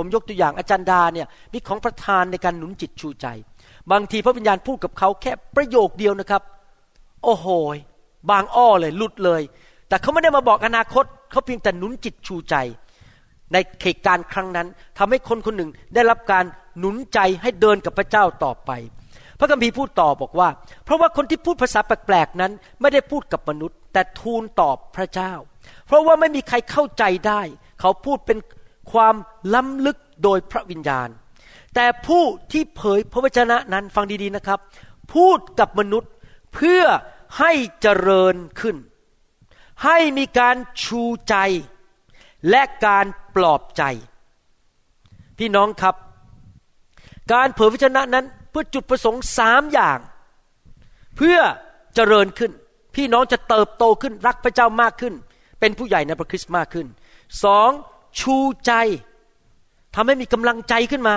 [0.00, 3.26] ผมยกตัวอย่างอาจารย์ดาเนี่ยมีของประธานในการหนุนจิตชูใจ
[3.92, 6.42] บางทีพระวิญญาณพูดกับเขาแค่ประโยคเดียวนะครับ
[7.24, 7.46] โอ้โห
[8.30, 9.42] บางอ้อเลยหลุดเลย
[9.88, 12.54] แต่เขาไม่ได้มาบอกอนาคตเขาเพียงแต่หนุนจิตชูใจ
[13.52, 14.66] ในเหตุการณ์ครั้งนั้น
[14.98, 16.44] ทำให้คนคนหนึ่งได้รับการ
[16.78, 18.70] หนุนใจให้เดินกับพระเจ้าต่อไป
[19.38, 20.48] พระคัมภีร์พูดต่อบอกว่า
[20.84, 25.32] เพราะว่าคนที่พูดภาษาแปลกๆนั้น ไม่ได้พูดกับมนุษย์ แต่ทูลตอบพระเจ้า
[25.86, 27.40] เพราะว่าไม่มีใครเข้าใจได้
[27.80, 28.38] เขาพูดเป็น
[28.92, 29.14] ความ
[29.54, 31.08] ล้ำลึกโดยพระวิญญาณ
[31.74, 34.58] แต่ผู้ที่เผยพระวจนะนั้นฟังดีๆนะครับ
[35.14, 36.10] พูดกับมนุษย์
[36.54, 36.82] เพื่อ
[37.38, 38.76] ให้เจริญขึ้น
[39.84, 41.34] ให้มีการชูใจ
[42.50, 43.82] และการปลอบใจ
[45.38, 45.94] พี่น้องครับ
[47.32, 49.98] การเผยพระชนะนั้นเพื่อจุดประสงค์สามอย่าง
[51.16, 51.38] เพื่อ
[51.94, 52.52] เจริญขึ้น
[52.96, 55.14] พี่น้องจะเติบโตขึ้นรักพระเจ้ามากขึ้น
[55.60, 56.86] เป็นผู้ใหญ่ในพระคริสต์มากขึ้น
[57.44, 57.70] สอง
[58.20, 58.72] ชูใจ
[59.94, 61.14] ทำให้มีกำลังใจขึ้นมา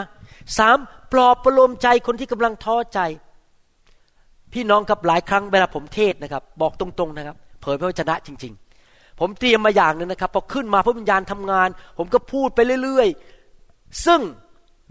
[0.57, 0.77] สาม
[1.11, 2.99] ปลอบประโลมใจคนที่กำลังท้อใจ
[4.53, 8.53] พี่น้องกับหลายครั้งเวลาผมเทศนะครับ บอกตรงๆนะครับ เผยพระวจนะจริง
[8.85, 14.21] ๆ ผมเตรียมมาอย่างหนึ่งนะครับพอขึ้นมาพระวิญญาณทำงาน ผมก็พูดไปเรื่อยๆ ซึ่ง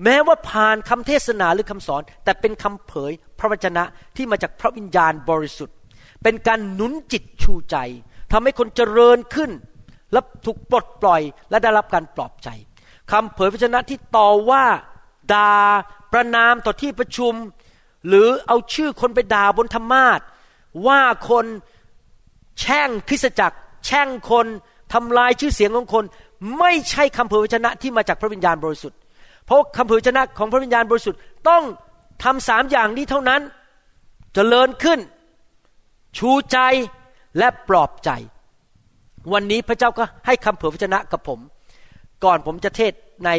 [0.04, 3.84] แม้ว่าผ่านคำเทศนาหรือคำสอน แต่เป็นคำเผยพระวจนะ
[4.16, 5.76] ที่มาจากพระวิญญาณบริสุทธิ์
[6.22, 7.76] เป็นการหนุนจิตชูใจ
[8.32, 9.50] ทำให้คนเจริญขึ้น
[10.12, 12.48] และถูกปลดปล่อย และได้รับการปลอบใจ
[13.10, 14.64] คำเผยพระวจนะที่ต่อว่า
[15.32, 15.54] ด่า
[16.12, 17.34] ประนามต่อที่ประชุม
[18.08, 20.20] หรือเอาชื่อคนไปด่าบนธรรมาท
[20.86, 21.46] ว่าคน
[22.60, 24.46] แช่งคริสจักร แช่งคน
[24.92, 26.04] ทำลายชื่อเสียงของคน
[26.58, 28.98] ไม่ใช่คำเผยพระวจนะที่มาจากพระวิญญาณบริสุทธิ์
[29.46, 31.62] เพราะคำเผยพระวจนะของพระวิญญาณบริสุทธิ์ต้อง
[32.24, 33.44] ทำสามอย่างนี้เท่านั้นจ
[34.34, 35.00] เจริญขึ้น
[36.18, 36.58] ชูใจ
[37.38, 38.10] และปลอบใจ
[39.32, 41.38] วันนี้พระเจ้าก็ให้คำเผยพระวจนะกับผม
[42.24, 42.92] ก่อนผมจะเทศ
[43.24, 43.30] ใน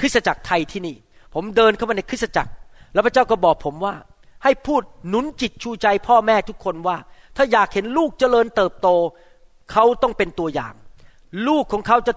[0.00, 0.96] คริสตจักรไทยที่นี่
[1.34, 2.52] ผมเดินเข้ามาในคริสตจักร
[2.92, 3.94] แล้วพระเจ้าก็บอกผมว่า
[4.44, 6.96] ให้พูดหนุนจิตชูใจพ่อแม่ทุกคนว่า
[7.36, 8.88] ถ้าอยากเห็นลูกเจริญเติบโต
[9.72, 10.74] เขาต้องเป็นตัวอย่าง
[11.48, 12.12] ลูกของเขาจะ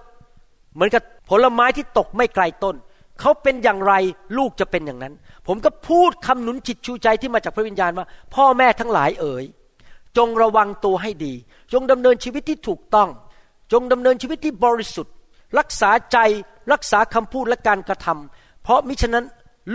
[0.74, 2.76] เหมือนกับผลไม้ที่ตกไม่ไกลต้น
[3.20, 3.94] เขาเป็นอย่างไร
[4.38, 5.14] ลูกจะเป็นอย่างนั้น
[5.46, 9.44] ผมก็พูดคำหนุนจิตชูใจที่มาจากพระวิญญาณว่า พ่อแม่ทั้งหลายเอ๋ย
[10.16, 11.34] จงระวังตัวให้ดี
[11.72, 13.08] จงดำเนินชีวิตที่ถูกต้อง
[13.72, 15.14] จงดำเนินชีวิตที่บริสุทธิ์
[15.58, 16.18] รักษาใจ
[16.72, 19.24] รักษาคำพูดและการกระทำเพราะมิฉะนั้น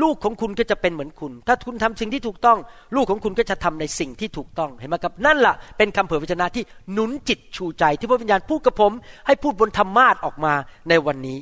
[0.02, 2.58] ลูกของคุณก็จะเป็นเหมือนคุณ ถ้าคุณทำสิ่งที่ถูกต้อง
[2.96, 8.92] ลูกของคุณก็จะทำในสิ่งที่ถูกต้องเห็นไหมครับนั่นแหละเป็นคำเผยพระชนะที่หนุนจิตชูใจ ที่พระวิญญาณพูดกับผม
[9.28, 10.54] ให้พูดบนธรรมาทออกมา
[10.90, 11.38] ในวันนี้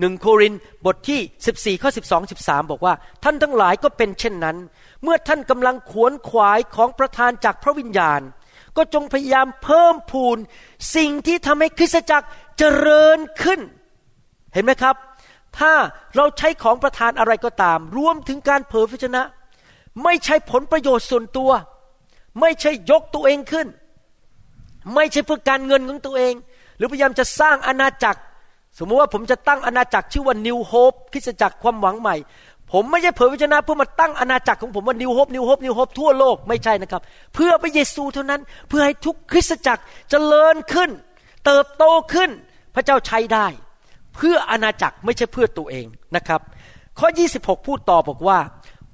[0.00, 0.54] หนึ่งโคริน
[0.86, 1.20] บทที่
[1.76, 4.56] 14 ข้อ 12 13 บอกว่า ท่านทั้งหลายก็เป็นเช่นนั้น
[5.02, 8.20] เมื่อท่านกำลังขวนขวายของประธานจากพระวิญญาณ
[8.76, 10.38] ก็จงพยายามเพิ่มพูน
[10.96, 12.26] สิ่งที่ทำให้คริสตจักร
[12.58, 13.60] เจริญขึ้น
[14.54, 14.96] เห็นไหมครับ
[15.58, 15.72] ถ้า
[16.16, 19.22] เราใช้ของประทานอะไรก็ตาม รวมถึงการเผยพระชนะ
[20.04, 21.50] ไม่ใช่ผลประโยชน์ส่วนตัว
[22.40, 23.68] ไม่ใช่ยกตัวเองขึ้น
[24.94, 26.34] ไม่ใช่เพื่อการเงินของตัวเอง
[26.76, 28.20] หรือพยายามจะสร้างอาณาจักร
[28.78, 32.16] สมมติว่าผมจะตั้งอาณาจักรชื่อว่านิวโฮปคริสตจักรความหวังใหม่
[32.72, 37.02] ผมไม่ใช่เผยพระชนะเพื่อมาตั้งอาณาจักรของผมว่านิวโฮปนิวโฮปนิวโฮปทั่วโลกไม่ใช่นะครับ
[37.34, 40.90] เพื่อพระเยซูเท่านั้นเพื่อให้ทุกคริสตจักรจเจริญขึ้น
[41.46, 42.30] เติบโตขึ้น
[42.74, 43.46] พระเจ้าใช้ได้
[44.16, 46.40] เพื่ออาณาจักรไม่ใช่เพื่อตัวเองนะครับ
[46.98, 48.38] ข้อ 26 พูดต่อบอกว่า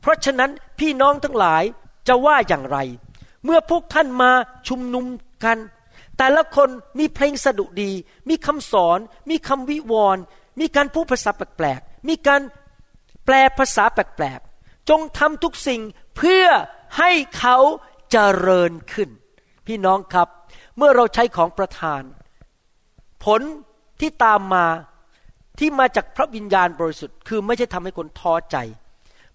[0.00, 1.62] เพราะฉะนั้นพี่น้องทั้งหลาย
[2.08, 2.78] จะว่าอย่างไร
[3.44, 4.30] เมื่อพวกท่านมา
[4.68, 5.04] ชุมนุม
[5.44, 5.58] กัน
[6.18, 7.92] แต่ละคนมีเพลงสดุดี
[8.28, 8.98] มีคำสอน
[9.30, 10.22] มีคำวิวรณ์
[10.60, 12.40] มีการพูดภาษาแปลกๆ มีการ
[13.24, 15.80] แปลภาษาแปลกๆ จงทำทุกสิ่ง
[16.16, 16.46] เพื่อ
[16.98, 17.56] ให้เขา
[18.10, 19.08] เจริญขึ้น
[19.66, 20.28] พี่น้องครับ
[20.76, 22.02] เมื่อเราใช้ของประทาน
[23.24, 23.40] ผล
[24.00, 24.66] ที่ตามมา
[25.58, 28.56] ที่มาจากพระวิญญาณบริสุทธิ์ คือไม่ใช่ทำให้คนท้อใจ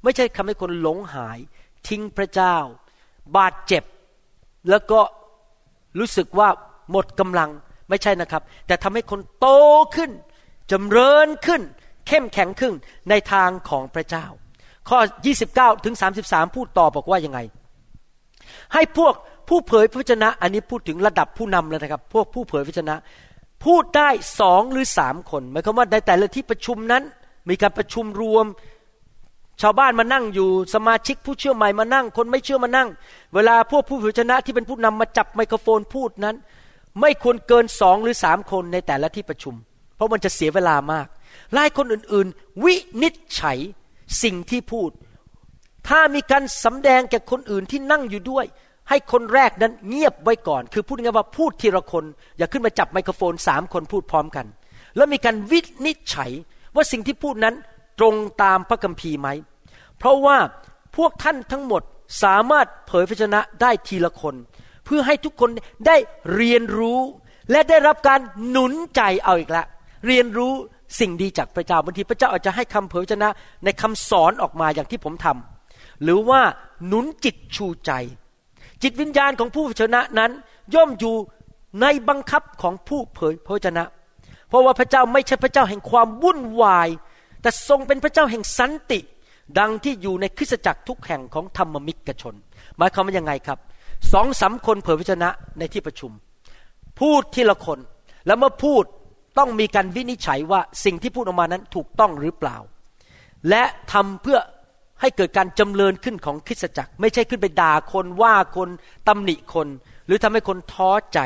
[0.04, 1.40] ไม่ใช่ทำให้คนหลงหาย
[1.88, 2.56] ทิ้งพระเจ้า
[3.38, 3.84] บาดเจ็บ
[4.70, 5.00] แล้วก็
[6.00, 6.50] รู้สึกว่า
[6.92, 7.50] หมดกำลัง
[7.90, 9.48] ไม่ใช่นะครับ แต่ทำให้คนโต
[9.96, 10.12] ขึ้น
[10.72, 11.62] จำเริญขึ้น
[12.08, 12.74] เข้มแข็งขึ้น
[13.10, 14.26] ในทางของพระเจ้า
[14.90, 15.00] ข้อ
[15.42, 17.40] 29 ถึง 33 พูดต่อบอกว่ายังไง
[18.74, 19.14] ให้พวก
[19.50, 22.96] ผู้เผยพระวจนะ อันนี้พูดถึงระดับผู้นำแล้วนะครับ พวกผู้เผยพระวจนะ
[23.66, 27.04] พูดได้สองหรือสามคนหมายความว่าในแต่ละที่ประชุมนั้น
[27.50, 28.46] มีการประชุมรวม
[29.62, 32.90] ชาวบ้านมานั่งอยู่สมาชิกผู้เชื่อใหม่มานั่ง คนไม่เชื่อมานั่ง
[33.34, 36.36] เวลาพวกผู้เผยชนะที่เป็นผู้นำมาจับไมโครโฟนพูดนั้น
[37.00, 39.56] ไม่ควรเกินสองหรือสามคนในแต่ละที่ประชุม
[39.96, 41.08] เพราะมันจะเสียเวลามาก
[41.54, 43.58] หลายคนอื่นๆ วินิจฉัย
[44.24, 44.90] สิ่งที่พูด
[45.88, 48.46] ถ้ามีการสำแดงแก่คนอื่นที่นั่งอยู่ด้วย
[48.90, 52.04] ให้คนแรกนั้นเงียบไว้ก่อน คือพูดง่ายว่าพูดทีละคน
[52.38, 54.46] อย่าขึ้นมาจับไมโครโฟนสามคนพูดพร้อมกัน
[54.96, 56.32] แล้วมีการวินิจฉัย
[56.76, 57.56] ว่าสิ่งที่พูดนั้น
[58.00, 59.30] ตรงตามพระคัมภีร์ไหม
[59.98, 60.38] เพราะว่า
[60.98, 61.82] พวกท่านทั้งหมด
[62.24, 64.36] สามารถเผยพระชนะได้ทีละคน
[64.86, 65.50] เพื่อให้ทุกคน
[65.88, 65.98] ได้
[66.36, 67.00] เรียนรู้
[67.52, 69.66] และได้รับการหนุนใจเอาอีกละ
[70.08, 70.54] เรียนรู้
[71.00, 73.30] สิ่งดีจากพระเจ้าบางทีพระเจ้าอาจจะให้คำเผยชนะ
[73.64, 76.42] ในคำสอนออกมาอย่างที่ผมทำหรือว่า
[76.88, 77.92] หนุนจิตชูใจ
[78.84, 80.32] จิตวิญญาณของผู้ชนะนั้น
[80.76, 81.16] ย่อมอยู่
[81.82, 83.84] ในบังคับของผู้เผยพระชนะ
[84.50, 86.90] เพราะว่าพระเจ้าไม่ใช่พระเจ้าแห่งความวุ่นวาย
[87.42, 89.00] แต่ทรงเป็นพระเจ้าแห่งสันติ
[89.60, 92.36] ดังที่อยู่ในคริสตจักรทุกแห่งของธรรมมิกชน
[92.78, 93.58] หมายความว่ายังไงครับ
[94.12, 96.12] สองสาคนเผยพระชนะในที่ประชุม
[97.00, 97.80] พูดทีละคน
[98.26, 98.84] แล้วเมื่อพูด
[99.38, 102.58] ต้องมีการวินิจฉัยว่าสิ่งที่พูดออกมานั้นถูกต้องหรือเปล่า
[103.50, 104.40] และทำเพื่อ
[105.02, 108.70] ให้เกิดการจำเริญขึ้นของคริสตจักร ไม่ใช่ขึ้นไปด่าคนว่าคน
[109.08, 109.68] ตำหนิคน
[110.06, 111.20] หรือทำให้คนท้อใจ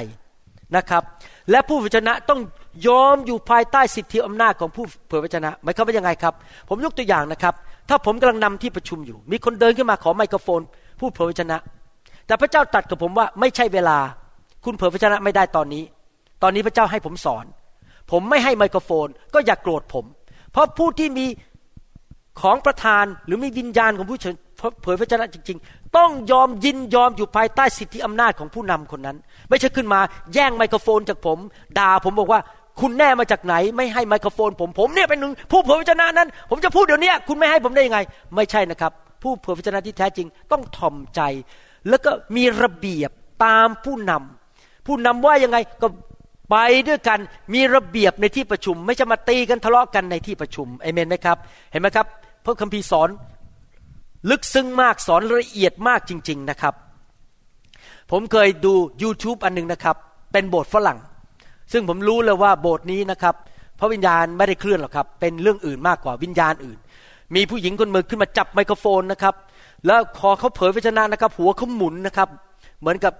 [0.75, 1.03] นะครับ
[1.51, 2.39] และผู้เผยพระชนะต้อง
[2.87, 6.33] ยอมอยู่ภายใต้สิทธิอำนาจของผู้เผยพระชนะหมายความว่ายังไงครับ
[6.69, 7.53] ผมยกตัวอย่างนะครับ
[7.89, 10.61] ถ้าผมกำลังนำที่ประชุมอยู่ มีคนเดินขึ้นมาขอไมโครโฟน
[10.99, 11.57] ผู้เผยพระชนะ
[12.27, 13.97] แต่พระเจ้าตัดกับผมว่าไม่ใช่เวลา
[14.63, 15.83] คุณเผยพระชนะไม่ได้ตอนนี้
[16.43, 17.45] ตอนนี้พระเจ้าให้ผมสอน
[18.11, 20.05] ผมไม่ให้ไมโครโฟน ก็อย่ากโกรธผม
[20.51, 21.25] เพราะผู้ที่มี
[22.41, 24.19] ของประธานหรือมีวิญญาณของผู้
[24.81, 29.17] เผยพระชนะจริง ๆ ต้องยอมยินยอมอยู่ภายใต้สิทธิอำนาจของผู้นำคนนั้น
[29.49, 29.99] ไม่ใช่ขึ้นมา
[30.33, 31.37] แย่งไมโครโฟนจากผม
[31.79, 32.39] ด่าผมบอกว่า
[32.81, 37.99] คุณแน่มาจากไหน ไม่ให้ไมโครโฟน ผมผมเนี่ยเป็นหนึ่งผู้เผยพระชนะนั้น ผมจะพูดเดี๋ยวนี้คุณไม่ให้ผมได้ยังไง
[38.35, 41.21] ไม่ใช่นะครับ ผู้เผยพระชนะที่แท้จริง ต้องถ่อมใจ
[41.89, 43.11] แล้วก็มีระเบียบ
[43.45, 45.87] ตามผู้นำผู้นำว่ายังไงก็
[46.51, 46.55] ไป
[46.87, 47.19] ด้วยกัน
[47.53, 51.37] มีระเบียบในที่ประชุม ไม่จะมาตีกันทะเลาะกันในที่ประชุมเอเมนไหมครับ
[51.71, 52.07] เห็นไหมครับ
[52.45, 53.09] พระคัมภีร์สอน
[54.29, 56.73] ลึกซึ้งมากสอนละเอียดมากจริง ๆนะครับ
[58.11, 59.95] ผมเคยดู YouTube อันหนึ่งนะครับ
[60.31, 60.99] เป็นโบสถ์ฝรั่ง
[61.71, 63.35] ซึ่งผมรู้เลยว่าโบสถ์นี้นะครับ
[63.79, 66.77] พระวิญญาณไม่ได้เคลื่อนหรอกครับ เป็นเรื่องอื่นมากกว่าวิญญาณอื่น
[67.35, 69.35] มีผู้หญิงคนมือขึ้นมาจับไมโครโฟนนะครับ
[69.85, 72.29] แล้วพอเขาเผยพระชนะนะครับ หัวเขาหมุนนะครับ
[72.81, 73.13] เหมือนกับ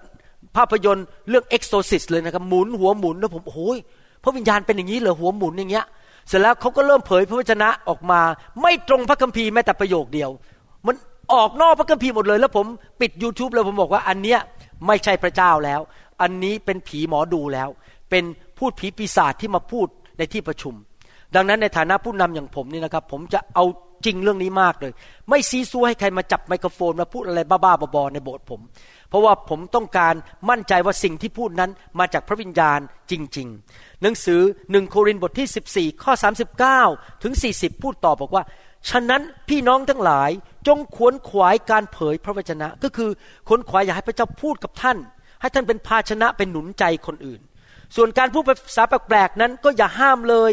[0.56, 3.78] ภาพยนตร์เรื่อง Exorcist เลยนะครับหมุนหัวหมุนแล้วผมโอ้ย
[4.23, 5.86] พระวิญญาณเป็นอย่างนี้เหรอหัวหมุนอย่างเงี้ย
[6.28, 8.19] เสร็จแล้วเขาก็เริ่มเผยพระวจนะออกมา
[8.62, 10.30] ไม่ตรงพระคัมภีร์แม้แต่ประโยคเดียว
[10.86, 10.95] มัน
[11.34, 12.65] ออกนอกพระคัมภีร์หมดเลย แล้วผม
[13.01, 14.39] ปิด YouTube เลยผมบอกว่าอันเนี้ย
[14.88, 15.82] ไม่ใช่พระเจ้าแล้ว
[16.21, 17.69] อันนี้เป็นผีหมอดูแล้ว
[18.10, 18.23] เป็น
[18.58, 20.73] พูดผีปีศาจที่มาพูดในที่ประชุม
[21.36, 23.65] ดังนั้นในฐานะผู้นำอย่างผมนี่นะครับ ผมจะเอา
[24.06, 24.91] จริงเรื่องนี้มากเลย
[25.30, 28.62] ไม่ซีซัวให้ใครมาจับไมโครโฟนมาพูดอะไรบ้าๆบอๆในโบสถ์ผม
[29.10, 30.13] เพราะว่าผมต้องการ
[30.50, 32.80] มั่นใจว่าสิ่งที่พูดนั้นมาจากพระวิญญาณ
[33.12, 34.41] จริง ๆ หนังสือ
[34.72, 36.13] หนึ่งโครินธ์บทที่ 14 ข้อ
[36.68, 38.44] 39 ถึง 40 พูดต่อบอกว่า
[38.89, 40.32] ฉะนั้นพี่น้องทั้งหลาย
[40.68, 43.10] จงขวนขวายการเผยพระวจนะ ก็คือ
[43.48, 44.98] ขวนขวายอยากให้พระเจ้าพูดกับท่าน
[45.41, 47.41] ให้ท่านเป็นภาชนะเป็นหนุนใจคนอื่น
[47.96, 50.52] ส่วนการพูดภาษาแปลกๆนั้นก็อย่าห้ามเลย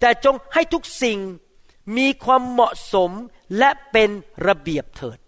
[0.00, 1.18] แต่จงให้ทุกสิ่ง
[1.96, 3.10] มีความเหมาะสม
[3.58, 4.10] และเป็น
[4.46, 5.18] ระเบียบเถิด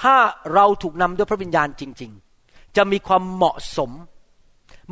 [0.00, 0.16] ถ้า
[0.54, 2.10] เราถูกนำด้วยพระวิญญาณจริง
[2.44, 3.90] ๆ จะมีความเหมาะสม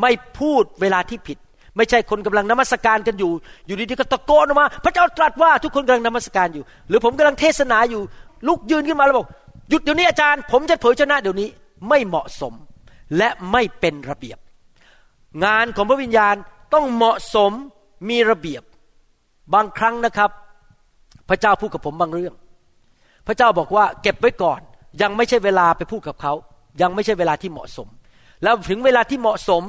[0.00, 1.38] ไม่พูดเวลาที่ผิด
[1.76, 3.32] ไม่ใช่คนกำลังนมัสการกันอยู่
[3.66, 8.02] อยู่ดีๆก็ตะโกนออกมา พระเจ้าตรัสว่าทุกคนกำลังนมัสการอยู่ หรือผมกำลังเทศนาอยู่
[8.48, 9.28] ลุกยืนขึ้นมาแล้วบอก
[9.68, 11.48] หยุดเดี๋ยวนี้อาจารย์ ผมจะเผยชนะเดี๋ยวนี้
[11.88, 12.54] ไม่เหมาะสม
[13.16, 14.38] และไม่เป็นระเบียบ
[15.44, 16.34] งานของพระวิญญาณ
[16.74, 17.52] ต้องเหมาะสม
[18.08, 18.62] มีระเบียบ
[19.54, 20.30] บางครั้งนะครับ
[21.28, 22.34] พระเจ้าพูดกับผมบางเรื่อง
[23.26, 24.60] พระเจ้าบอกว่าเก็บไว้ก่อน
[25.02, 26.32] ยังไม่ใช่เวลาไปพูดกับเขา
[26.82, 27.88] ยังไม่ใช่เวลาที่เหมาะสม
[28.42, 29.62] แล้วถึงเวลาที่เหมาะสม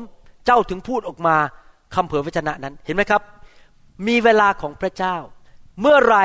[0.45, 1.35] เจ้าถึงพูดออกมา
[1.95, 3.21] คำเผยพระชนะนั้นเห็นไหมครับ
[4.07, 5.15] มีเวลาของพระเจ้า
[5.81, 6.17] เมื่อไร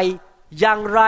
[0.60, 1.02] อย่างไร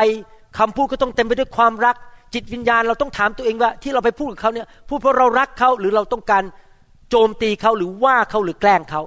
[0.58, 1.96] คำพูดก็ต้องเต็มไปด้วยความรัก
[2.34, 6.44] จิตวิญญาณเราต้องถามตัวเองว่า ที่เราไปพูดกับเขาเนี่ยพูดเพราะเรารักเขาหรือเราต้องการ
[7.10, 9.02] โจมตีเขาหรือว่าเขาหรือแกล้งเขา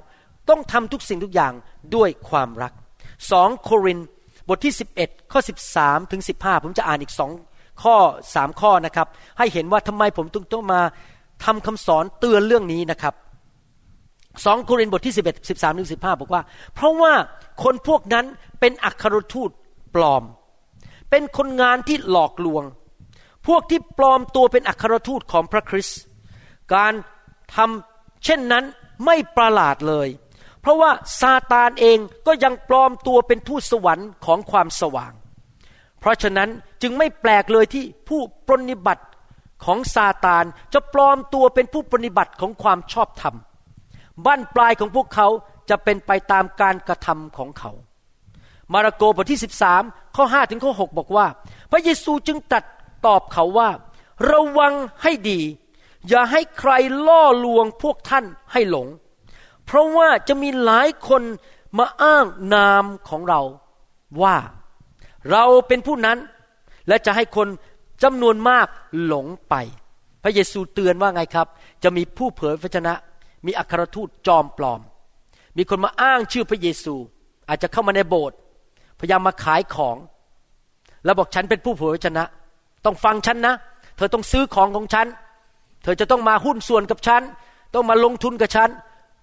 [0.50, 1.52] ต้องทำทุกสิ่งทุกอย่าง
[1.94, 2.72] ด้วยความรัก
[3.30, 3.98] สองโคริน
[4.48, 5.40] บทที่ 11 ข้อ
[5.76, 7.30] 13 ถึง 15 ผมจะอ่านอีกสอง
[7.82, 7.96] ข้อ
[8.34, 10.80] สามข้อนะครับ ให้เห็นว่าทำไมผมต้องต้องมา
[11.44, 13.14] ทำคำสอนเตือนเรื่องนี้นะครับ
[14.44, 16.42] สองโครินบทที่ 11 13ถึง15 บอกว่า
[16.74, 17.12] เพราะว่า
[17.62, 18.26] คนพวกนั้น
[18.60, 19.50] เป็นอัครทูต
[19.94, 20.22] ปลอม
[21.10, 22.64] เป็นคนงานที่หลอกลวง
[23.46, 26.00] พวกที่ปลอมตัวเป็นอัครทูตของพระคริสต์
[26.74, 26.92] การ
[27.54, 28.64] ทำเช่นนั้น
[29.04, 30.08] ไม่ประหลาดเลย
[30.64, 35.12] เพราะว่าซาตานเองก็ยังปลอมตัวเป็นทูตสวรรค์ของความสว่าง
[36.00, 36.48] เพราะฉะนั้น
[36.82, 39.04] จึงไม่แปลกเลยที่ผู้ปรนิบัติ
[39.64, 43.34] ของซาตานจะปลอมตัวเป็นผู้ปรนิบัติของความชอบธรรม
[44.26, 45.28] บ้านปลายของพวกเขา
[45.70, 47.70] จะเป็นไปตามการกระทำของเขา
[48.72, 49.40] มาระโกบทที่
[49.76, 51.26] 13 ข้อ 5 ถึงข้อ 6 บอกว่า
[51.70, 52.64] พระเยซูจึงตัด
[53.06, 53.70] ตอบเขาว่า
[54.30, 55.40] ระวังให้ดี
[56.08, 56.72] อย่าให้ใคร
[57.06, 58.88] ล่อลวงพวกท่านให้หลง
[59.66, 61.22] เพราะว่าจะมีหลายคน
[61.78, 63.40] มาอ้างนามของเรา
[64.22, 64.36] ว่า
[65.30, 66.18] เราเป็นผู้นั้น
[66.88, 67.48] และจะให้คน
[68.02, 68.66] จำนวนมาก
[69.04, 69.54] หลงไป
[70.22, 71.46] พระเยซูเตือนว่าไงครับ
[71.82, 72.94] จะมีผู้เผยพระชนะ
[73.46, 74.80] มีอัครทูตจอมปลอม
[75.56, 76.94] มีคนมาอ้างชื่อพระเยซู
[77.48, 78.36] อาจจะเข้ามาในโบสถ์
[78.98, 79.96] พยายามมาขายของ
[81.04, 82.24] แล้วบอกฉันเป็นผู้เผยพระชนะ
[82.84, 83.54] ต้องฟังฉันนะ
[83.96, 85.06] เธอต้องซื้อของของฉัน
[85.82, 87.22] เธอจะต้องมาหุ้นส่วนกับฉัน
[87.74, 88.70] ต้องมาลงทุนกับฉัน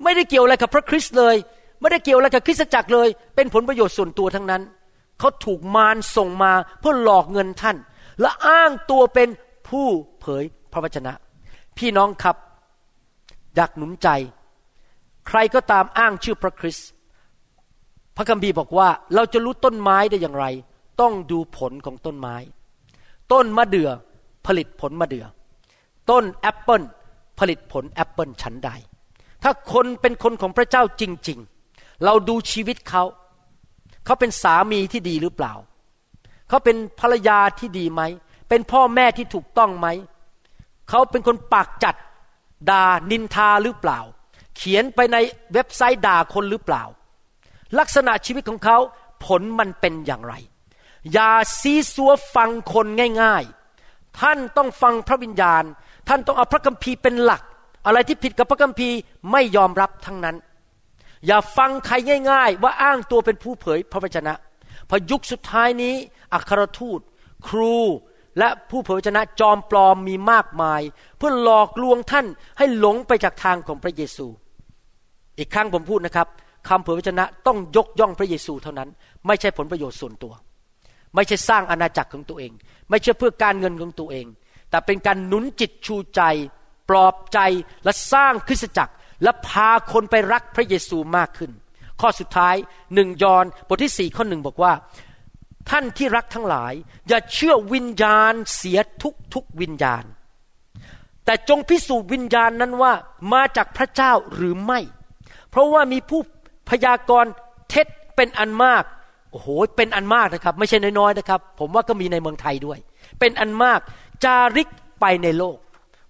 [0.03, 1.35] ไม่ได้เกี่ยวอะไรกับพระคริสต์เลย
[1.79, 4.61] ไม่ได้เกี่ยวอะไรกับคริสตจักรเลย เป็นผลประโยชน์ส่วนตัวทั้งนั้น
[5.19, 7.77] เขาถูกมารส่งมาเพื่อหลอกเงินท่าน
[8.21, 9.29] และอ้างตัวเป็น
[9.69, 9.87] ผู้
[10.19, 11.13] เผยพระวจนะ
[11.77, 12.35] พี่น้องครับ
[13.55, 14.07] อยากหนุนใจ
[15.27, 16.87] ใครก็ตามอ้างชื่อพระคริสต์
[18.15, 20.45] พระคัมภีร์บอกว่า เราจะรู้ต้นไม้ได้อย่างไร
[21.01, 22.35] ต้องดูผลของต้นไม้
[23.31, 23.89] ต้นมะเดื่อ
[24.45, 25.25] ผลิตผลมะเดื่อ
[26.09, 26.81] ต้นแอปเปิล
[27.39, 28.69] ผลิตผลแอปเปิลฉันใด
[29.43, 31.39] ถ้าคนเป็นคนของพระเจ้าจริง
[31.71, 33.03] ๆ เราดูชีวิตเขา
[34.05, 35.53] เขาเป็นสามีที่ดีหรือเปล่า
[36.49, 38.01] เขาเป็นภรรยาที่ดีไหม
[38.49, 39.87] เป็นพ่อแม่ที่ถูกต้องไหม
[40.89, 41.95] เขาเป็นคนปากจัด
[42.69, 43.99] ด่านินทาหรือเปล่า
[44.57, 45.17] เขียนไปใน
[45.53, 46.83] เว็บไซต์ด่าคนหรือเปล่า
[47.79, 48.77] ลักษณะชีวิตของเขา
[49.25, 50.33] ผลมันเป็นอย่างไร
[51.13, 52.87] อย่าซีซัวฟังคน
[53.21, 53.43] ง่าย
[53.81, 55.63] ๆ ท่านต้องฟังพระวิญญาณ
[56.07, 57.41] ท่านต้องเอาพระคัมภีร์เป็นหลัก
[57.85, 58.97] อะไรที่ผิดกับพระคัมภีร์
[59.31, 60.35] ไม่ยอมรับทั้งนั้น
[61.27, 61.95] อย่าฟังใคร
[62.31, 64.33] ง่าย ๆ ว่าอ้างตัวเป็นผู้เผยพระวจนะ
[64.89, 65.93] พอยุคสุดท้ายนี้
[66.33, 66.99] อัครทูต
[67.47, 67.77] ครู
[68.39, 70.81] และผู้เผยพระวจนะจอมปลอมมีมากมาย
[71.17, 72.25] เพื่อหลอกลวงท่าน
[72.57, 74.27] ให้หลงไปจากทางของพระเยซู
[75.37, 76.27] อีกครั้งผมพูดนะครับ
[76.67, 78.89] คำเผยพระชนะต้องยกย่องพระเยซูเท่านั้น
[79.27, 80.33] ไม่ใช่ผลประโยชน์ส่วนตัว
[81.15, 82.51] ไม่ใช่สร้างอาณาจักรของตัวเอง
[82.89, 84.25] ไม่ใช่เพื่อการเงินของตัวเอง
[84.69, 86.21] แต่เป็นการหนุนจิตชูใจ
[86.91, 87.39] ปลอบใจ
[87.83, 91.51] และสร้างคริสตจักร และพาคนไปรักพระเยซูมากขึ้น
[92.01, 92.55] ข้อสุดท้าย
[92.93, 94.73] หนึ่งยอห์นบทที่สี่ข้อหนึ่งบอกว่า
[95.69, 96.73] ท่านที่รักทั้งหลาย
[97.07, 100.03] อย่าเชื่อวิญญาณเสียทุกทุกวิญญาณ
[101.25, 102.93] แต่จงพิสูจน์วิญญาณนั้นว่า
[103.33, 104.79] มาจากพระเจ้าหรือไม่
[105.49, 106.21] เพราะว่ามีผู้
[106.69, 107.31] พยากรณ์
[107.69, 108.83] เท็จเป็นอันมาก
[109.31, 112.79] โอ้โหเป็นอันมากนะครับ ไม่ใช่น้อยๆนะครับ ผมว่าก็มีในเมืองไทยด้วย
[113.19, 113.79] เป็นอันมาก
[114.23, 114.69] จาริก
[115.01, 115.57] ไปในโลก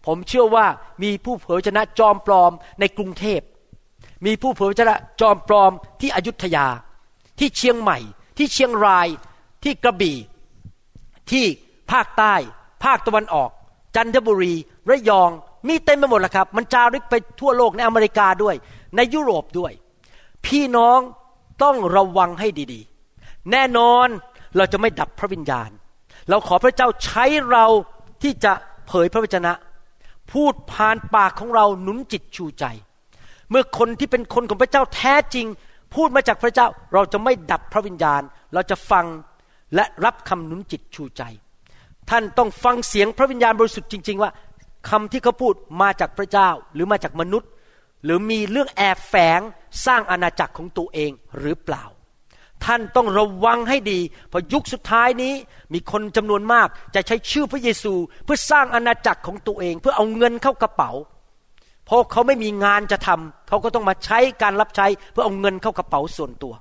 [0.05, 0.65] ผมเชื่อว่า
[1.03, 3.41] มีผู้เผยชนะจอมปลอมในกรุงเทพ
[4.25, 5.71] มีผู้เผยชนะจอมปลอม
[6.01, 6.67] ที่อยุธยา
[7.39, 7.97] ที่เชียงใหม่
[8.37, 9.07] ที่เชียงราย
[9.63, 10.17] ที่กระบี่
[11.31, 11.45] ที่
[11.91, 12.35] ภาคใต้
[12.83, 13.49] ภาคตะวันออก
[13.95, 14.53] จันทบุรี
[14.89, 15.29] ระยอง
[15.67, 18.55] มีเต็มไปหมดแล้วครับ มันจาริกไปทั่วโลกในอเมริกาด้วย
[18.95, 19.71] ในยุโรปด้วย
[20.45, 20.99] พี่น้อง
[21.63, 24.07] ต้องระวังให้ดีๆ แน่นอน
[24.57, 25.69] เราจะไม่ดับพระวิญญาณ
[26.29, 27.65] เราขอพระเจ้าใช้เรา
[28.21, 28.53] ที่จะ
[28.87, 29.51] เผยพระวจนะ
[30.33, 32.65] พูดผ่านปากของเราหนุนจิตชูใจ
[33.49, 35.47] เมื่อคนที่เป็นคนของพระเจ้าแท้จริง
[35.95, 38.21] พูดมาจากพระเจ้าเราจะไม่ดับพระวิญญาณ
[38.53, 39.05] เราจะฟัง
[39.75, 41.23] และรับคำหนุนจิตชูใจ
[42.09, 44.31] ท่านต้องฟังเสียงพระวิญญาณบริสุทธิ์จริง ๆ ว่า
[44.89, 47.49] คำที่เขาพูดมาจากพระเจ้าหรือมาจากมนุษย์
[48.03, 49.41] หรือมีเรื่องแอบแฝง
[49.85, 51.83] สร้างอาณาจักรของตัวเองหรือเปล่า
[52.65, 53.99] ท่านต้องระวังให้ดี
[54.29, 55.33] เพราะยุคสุดท้ายนี้
[55.73, 57.93] มีคนจำนวนมากจะใช้ชื่อพระเยซู
[58.25, 60.91] เพื่อสร้างอาณาจักรของตัวเอง เพื่อเอาเงินเข้ากระเป๋า
[61.85, 66.53] เพราะเขาไม่มีงานจะทำเขาก็ต้องมาใช้การรับใช้เพื่อเอาเงินเข้ากระเป๋าส่วนตัว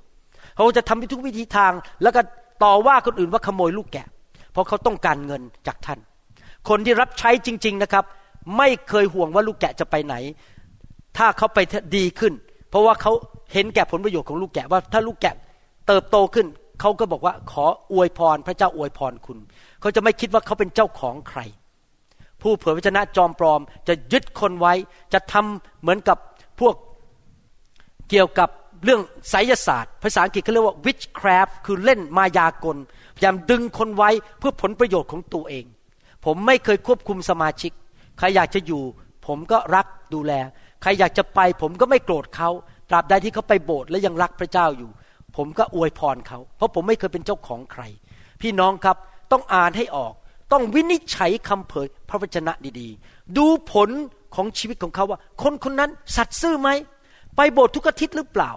[0.57, 1.73] เขาจะทำทุกวิธีทาง
[2.03, 2.21] แล้วก็
[2.65, 4.07] ต่อว่าคนอื่นว่าขโมยลูกแกะ
[4.53, 5.99] เพราะเขาต้องการเงินจากท่าน
[6.69, 8.05] คนที่รับใช้จริง ๆนะครับ
[8.57, 10.15] ไม่เคยห่วงว่าลูกแกะจะไปไหน
[11.17, 11.59] ถ้าเขาไป
[11.97, 12.33] ดีขึ้น
[12.71, 13.13] เพราะว่าเขา
[13.53, 15.35] เห็นแก่ผลประโยชน์ของลูกแกะว่าถ้าลูกแกะ
[15.91, 16.47] เติบโตขึ้น
[16.81, 19.39] เขาก็บอกว่าขออวยพรพระเจ้าอวยพรคุณ
[19.81, 21.41] เขาจะไม่คิดว่าเขาเป็นเจ้าของใคร
[22.43, 24.75] ผู้เผยพระชนะจอมปลอม จะยึดคนไว้
[25.13, 26.19] จะทำเหมือนกับ
[26.61, 26.75] พวก
[28.11, 28.49] เกี่ยวกับ
[28.85, 32.77] เรื่องไสยศาสตร์ ภาษาอังกฤษเขาเรียกว่า witchcraft คือเล่นมายากล
[33.17, 35.65] พยายามดึงคนไว้เพื่อผลประโยชน์ของตัวเอง
[36.25, 37.73] ผมไม่เคยควบคุมสมาชิก
[38.19, 38.83] ใครอยากจะอยู่
[39.27, 40.33] ผมก็รักดูแล
[40.83, 42.51] ใครอยากจะไป ผมก็ไม่โกรธเขา
[42.91, 44.91] ตราบใดที่เขาไปโบสถ์และยังรักพระเจ้าอยู่
[45.37, 47.83] ผมก็อวยพรเขา เพราะผมไม่เคยเป็นเจ้าของใคร
[48.41, 48.97] พี่น้องครับ
[49.33, 50.13] ต้องอ่านให้ออก
[50.53, 53.89] ต้องวินิจฉัยคำเผยพระวจนะดีๆ ดูผล
[54.35, 56.69] ของชีวิตของเขาว่า คนคนนั้นสัตย์ซื่อไหม
[57.37, 58.53] ไปโบสถ์ทุกอาทิตย์หรือเปล่า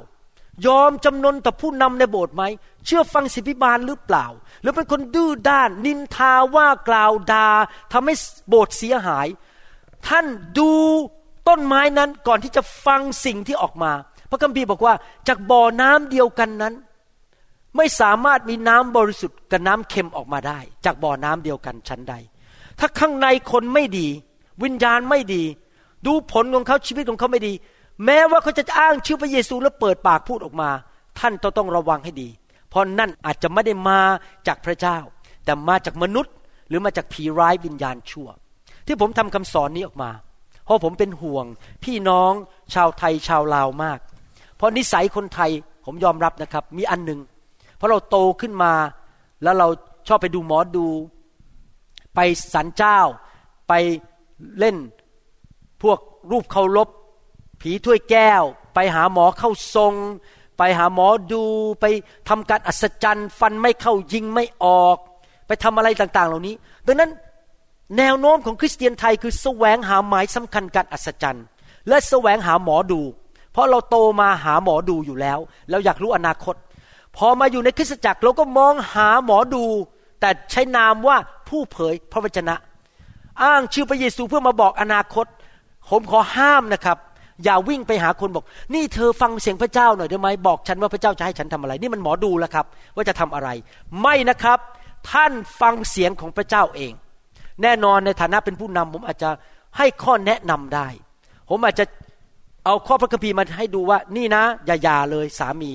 [0.68, 2.44] ยอมจำนนต่อผู้นำในโบสถ์ไหม
[2.86, 4.26] เชื่อฟังสิบิบาลหรือเปล่า
[4.62, 7.48] หรือเป็นคนดื้อด้าน นินทาว่ากล่าวดา
[7.94, 8.14] ทำให้
[8.50, 9.28] โบสถ์เสียหาย
[10.08, 10.26] ท่าน
[10.58, 10.72] ดู
[11.48, 13.92] ต้นไม้นั้นก่อนที่จะฟังสิ่งที่ออกมา
[14.34, 14.94] ระคัมภีร์บอกว่า
[15.28, 16.74] จากบ่อน้ำเดียวกันนั้น
[17.78, 22.16] ไม่สามารถมีน้ำบริสุทธิ์กับน้ำเค็มออกมาได้ จากบ่อน้ำเดียวกันชั้นใด
[22.80, 24.08] ถ้าข้างในคนไม่ดี
[24.64, 25.44] วิญญาณไม่ดี
[26.06, 27.54] ดูผลของเขาชีวิตของเขาไม่ดี
[28.06, 30.70] แม้ว่าเขาจะอ้างชื่อพระเยซูแล้วเปิดปากพูดออกมา
[31.20, 32.30] ท่านต้องระวังให้ดี
[32.70, 34.00] เพราะนั่นอาจจะไม่ได้มา
[34.48, 34.98] จากพระเจ้า
[35.46, 36.34] แต่มาจากมนุษย์
[36.68, 38.28] หรือมาจากผีร้ายวิญญาณชั่ว
[38.88, 40.12] ที่ผมทำคำสอนนี้ออกมา
[40.66, 41.46] เพราะผมเป็นห่วง
[41.84, 42.32] พี่น้อง
[42.74, 44.00] ชาวไทยชาวลาวมาก
[44.58, 45.52] เพราะนิสัยคนไทย
[45.86, 47.20] ผมยอมรับนะครับ มีอันหนึ่ง
[47.76, 48.74] เพราะเราโตขึ้นมา
[49.44, 49.68] แล้วเรา
[50.08, 50.88] ชอบไปดูหมอดู
[52.16, 52.20] ไป
[52.54, 53.00] สันเจ้า
[53.68, 53.74] ไป
[54.60, 54.78] เล่น
[55.84, 56.00] พวก
[56.32, 56.90] รูปเคารพ
[57.62, 58.44] ผีถ้วยแก้ว
[58.74, 59.94] ไปหาหมอเข้าทรง
[60.58, 61.44] ไปหาหมอดู
[61.82, 61.86] ไป
[62.30, 64.98] ทำการอัศจรรย์ ฟันไม่เข้ายิงไม่ออก
[65.48, 66.56] ไปทำอะไรต่างๆ เหล่านี้
[66.88, 67.12] ดังนั้น
[67.98, 71.46] แนวโน้มของคริสเตียนไทยคือแสวงหาหมายสำคัญการอัศจรรย์
[71.88, 73.02] และแสวงหาหมอดู
[73.54, 75.40] เพราะเราโตมาหาหมอดูอยู่แล้ว
[75.72, 76.56] เราอยากรู้อนาคต
[77.18, 79.64] พอมาอยู่ในคริสตจักรเราก็มองหาหมอดู
[80.20, 81.18] แต่ใช้นามว่า
[81.50, 82.56] ผู้เผยพระวจนะ
[83.44, 85.26] อ้างชื่อพระเยซูเพื่อมาบอกอนาคต
[85.90, 86.98] ผมขอห้ามนะครับ
[87.44, 93.50] อย่าวิ่งไปหาคนบอก นี่เธอฟังเสียงพระเจ้าหน่อยได้ไหมบอกฉันว่าพระเจ้าจะให้ฉันทำอะไร นี่มันหมอดูแล้วครับ ว่าจะทำอะไร
[94.02, 94.60] ไม่นะครับ
[95.12, 95.32] ท่าน
[95.62, 96.94] ฟังเสียงของพระเจ้าเอง
[97.62, 99.30] แน่นอนในฐานะเป็นผู้นำผมอาจจะ
[99.78, 100.88] ให้ข้อแนะนำได้
[101.50, 101.86] ผมอาจจะ
[102.66, 105.72] เอาข้อพระคัมภีร์มาให้ดูว่านี่นะอย่าหย่าเลยสามี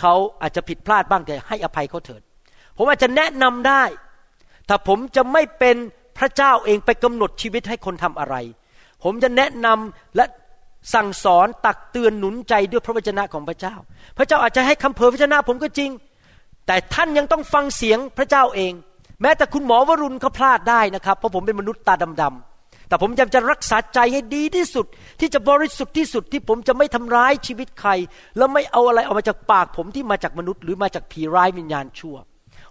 [0.00, 2.22] เขาอาจจะผิดพลาดบ้างแต่ให้อภัยเขาเถิด
[2.76, 3.82] ผมอาจจะแนะนำได้
[4.68, 5.76] ถ้าผมจะไม่เป็น
[6.18, 8.36] พระเจ้าเองไปกำหนดชีวิตให้คนทำอะไร
[9.04, 10.24] ผมจะแนะนำและ
[10.94, 13.74] สั่งสอนตักเตือนหนุนใจด้วยพระวจนะของพระเจ้า
[14.18, 15.90] พระเจ้าอาจจะให้คำเผยพระวจนะผมก็จริง
[16.66, 18.72] แต่ท่านยังต้องฟังเสียงพระเจ้าเอง
[19.22, 22.55] แม้แต่คุณหมอวรุณเขาพลาดได้นะครับ เพราะผมเป็นมนุษย์ตาดำๆ
[22.88, 24.86] แต่ผมยังจะรักษาใจให้ดีที่สุด
[25.20, 27.90] ที่จะบริสุทธิ์ที่สุดที่ผมจะไม่ทำร้ายชีวิตใคร
[28.36, 32.16] แล้วไม่เอาอะไรออกมาจากปากผมที่มาจากมนุษย์ หรือมาจากผีร้ายวิญญาณชั่ว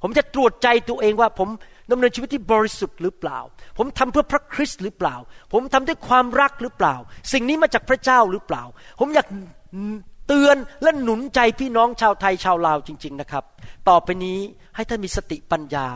[0.03, 1.49] ผมจะตรวจใจตัวเองว่าผม
[1.91, 3.39] ดำเนินชีวิตที่บริสุทธิ์หรือเปล่า
[3.77, 5.15] ผมทำเพื่อพระคริสต์หรือเปล่า
[5.53, 6.95] ผมทำด้วยความรักหรือเปล่า
[7.33, 8.63] สิ่งนี้มาจากพระเจ้าหรือเปล่า
[8.99, 9.27] ผมอยาก
[10.27, 13.43] เตือนและหนุนใจพี่น้องชาวไทยชาวลาวจริง ๆนะครับ
[13.89, 14.39] ต่อไปนี้
[14.75, 15.87] ให้ท่านมีสติปัญญา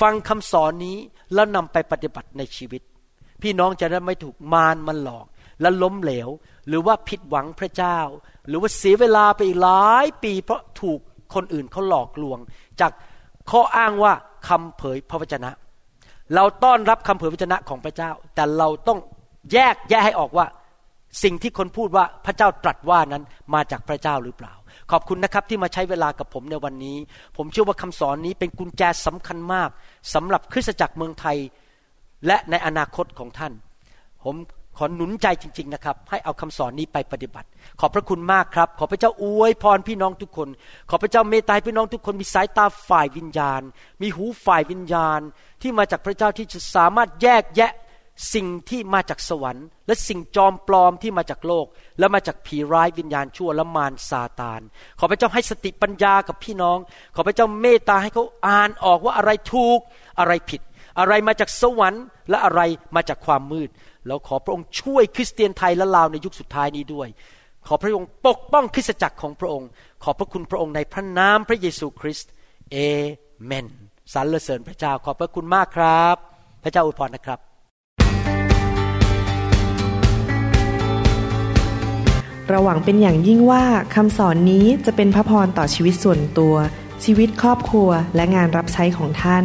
[0.00, 0.96] ฟังคำสอนนี้
[1.34, 2.82] แล้วนำไปปฏิบัติในชีวิต
[3.44, 5.26] พี่น้องจะได้ไม่ถูกมารมันหลอก
[5.60, 6.28] และล้มเหลว
[6.68, 7.98] หรือว่าผิดหวังพระเจ้า
[8.48, 11.00] หรือว่าเสียเวลาไปหลายปีเพราะถูก
[11.34, 12.38] คนอื่นเขาหลอกลวง
[12.80, 12.92] จาก
[13.50, 14.12] ข้ออ้างว่า
[14.48, 15.50] คำเผยพระวจนะ
[16.34, 18.98] เราต้อนรับคำเผยพระวจนะของพระเจ้า แต่เราต้อง
[19.52, 20.46] แยกแยกให้ออกว่า
[21.22, 23.24] สิ่งที่คนพูดว่าพระเจ้าตรัสว่านั้น
[23.54, 24.54] มาจากพระเจ้าหรือเปล่า
[24.90, 26.96] ขอบคุณนะครับที่มาใช้เวลากับผมในวันนี้
[27.36, 29.68] ผมเชื่อว่าคำสอนนี้เป็นกุญแจสำคัญมาก
[30.14, 31.36] สำหรับคริสตจักรเมืองไทย
[32.26, 33.52] และในอนาคตของท่าน
[34.24, 34.36] ผม
[34.76, 37.48] ขอหนุนใจจริง ๆนะครับ ให้เอาคำสอนนี้ไปปฏิบัติ
[37.80, 40.48] ขอบพระคุณมากครับ ขอพระเจ้าอวยพรพี่น้องทุกคน
[40.90, 43.62] ขอพระเจ้าเมตตาพี่น้องทุกคนมีสายตาฝ่ายวิญญาณ
[44.02, 45.20] มีหูฝ่ายวิญญาณ
[45.62, 47.72] ที่มาจากพระเจ้าที่จะสามารถแยกแยะ
[48.34, 51.66] สิ่งที่มาจากสวรรค์ และสิ่งจอมปลอมที่มาจากโลก
[51.98, 54.60] และมาจากผีร้ายวิญญาณชั่วและมารซาตาน
[54.98, 56.78] ขอพระเจ้าให้สติปัญญากับพี่น้อง
[57.14, 59.78] ขอพระเจ้าเมตตาให้เขาอ่านออกว่าอะไรถูก
[60.18, 60.60] อะไรผิด
[60.98, 62.60] อะไรมาจากสวรรค์และอะไร
[62.96, 63.70] มาจากความมืด
[64.06, 67.08] แล้วขอพระองค์ช่วยคริสเตียนไทยและลาวในยุคสุดท้ายนี้ด้วย
[67.66, 69.68] ขอพระองค์ปกป้องคริสตจักรของพระองค์
[70.02, 72.30] ขอพระคุณพระองค์ในพระนามพระเยซูคริสต์
[72.72, 72.76] เอ
[73.44, 73.66] เมน
[74.14, 76.16] สรรเสริญพระเจ้าขอบพระคุณมากครับ
[76.64, 77.38] พระเจ้าอวยพรนะครับ
[82.48, 83.64] เราหวังเป็นอย่างยิ่งว่า
[83.94, 86.54] คำสอนนี้จะเป็นพระพรต่อชีวิตส่วนตัว
[87.04, 89.44] ชีวิตครอบครัวและงานรับใช้ของท่าน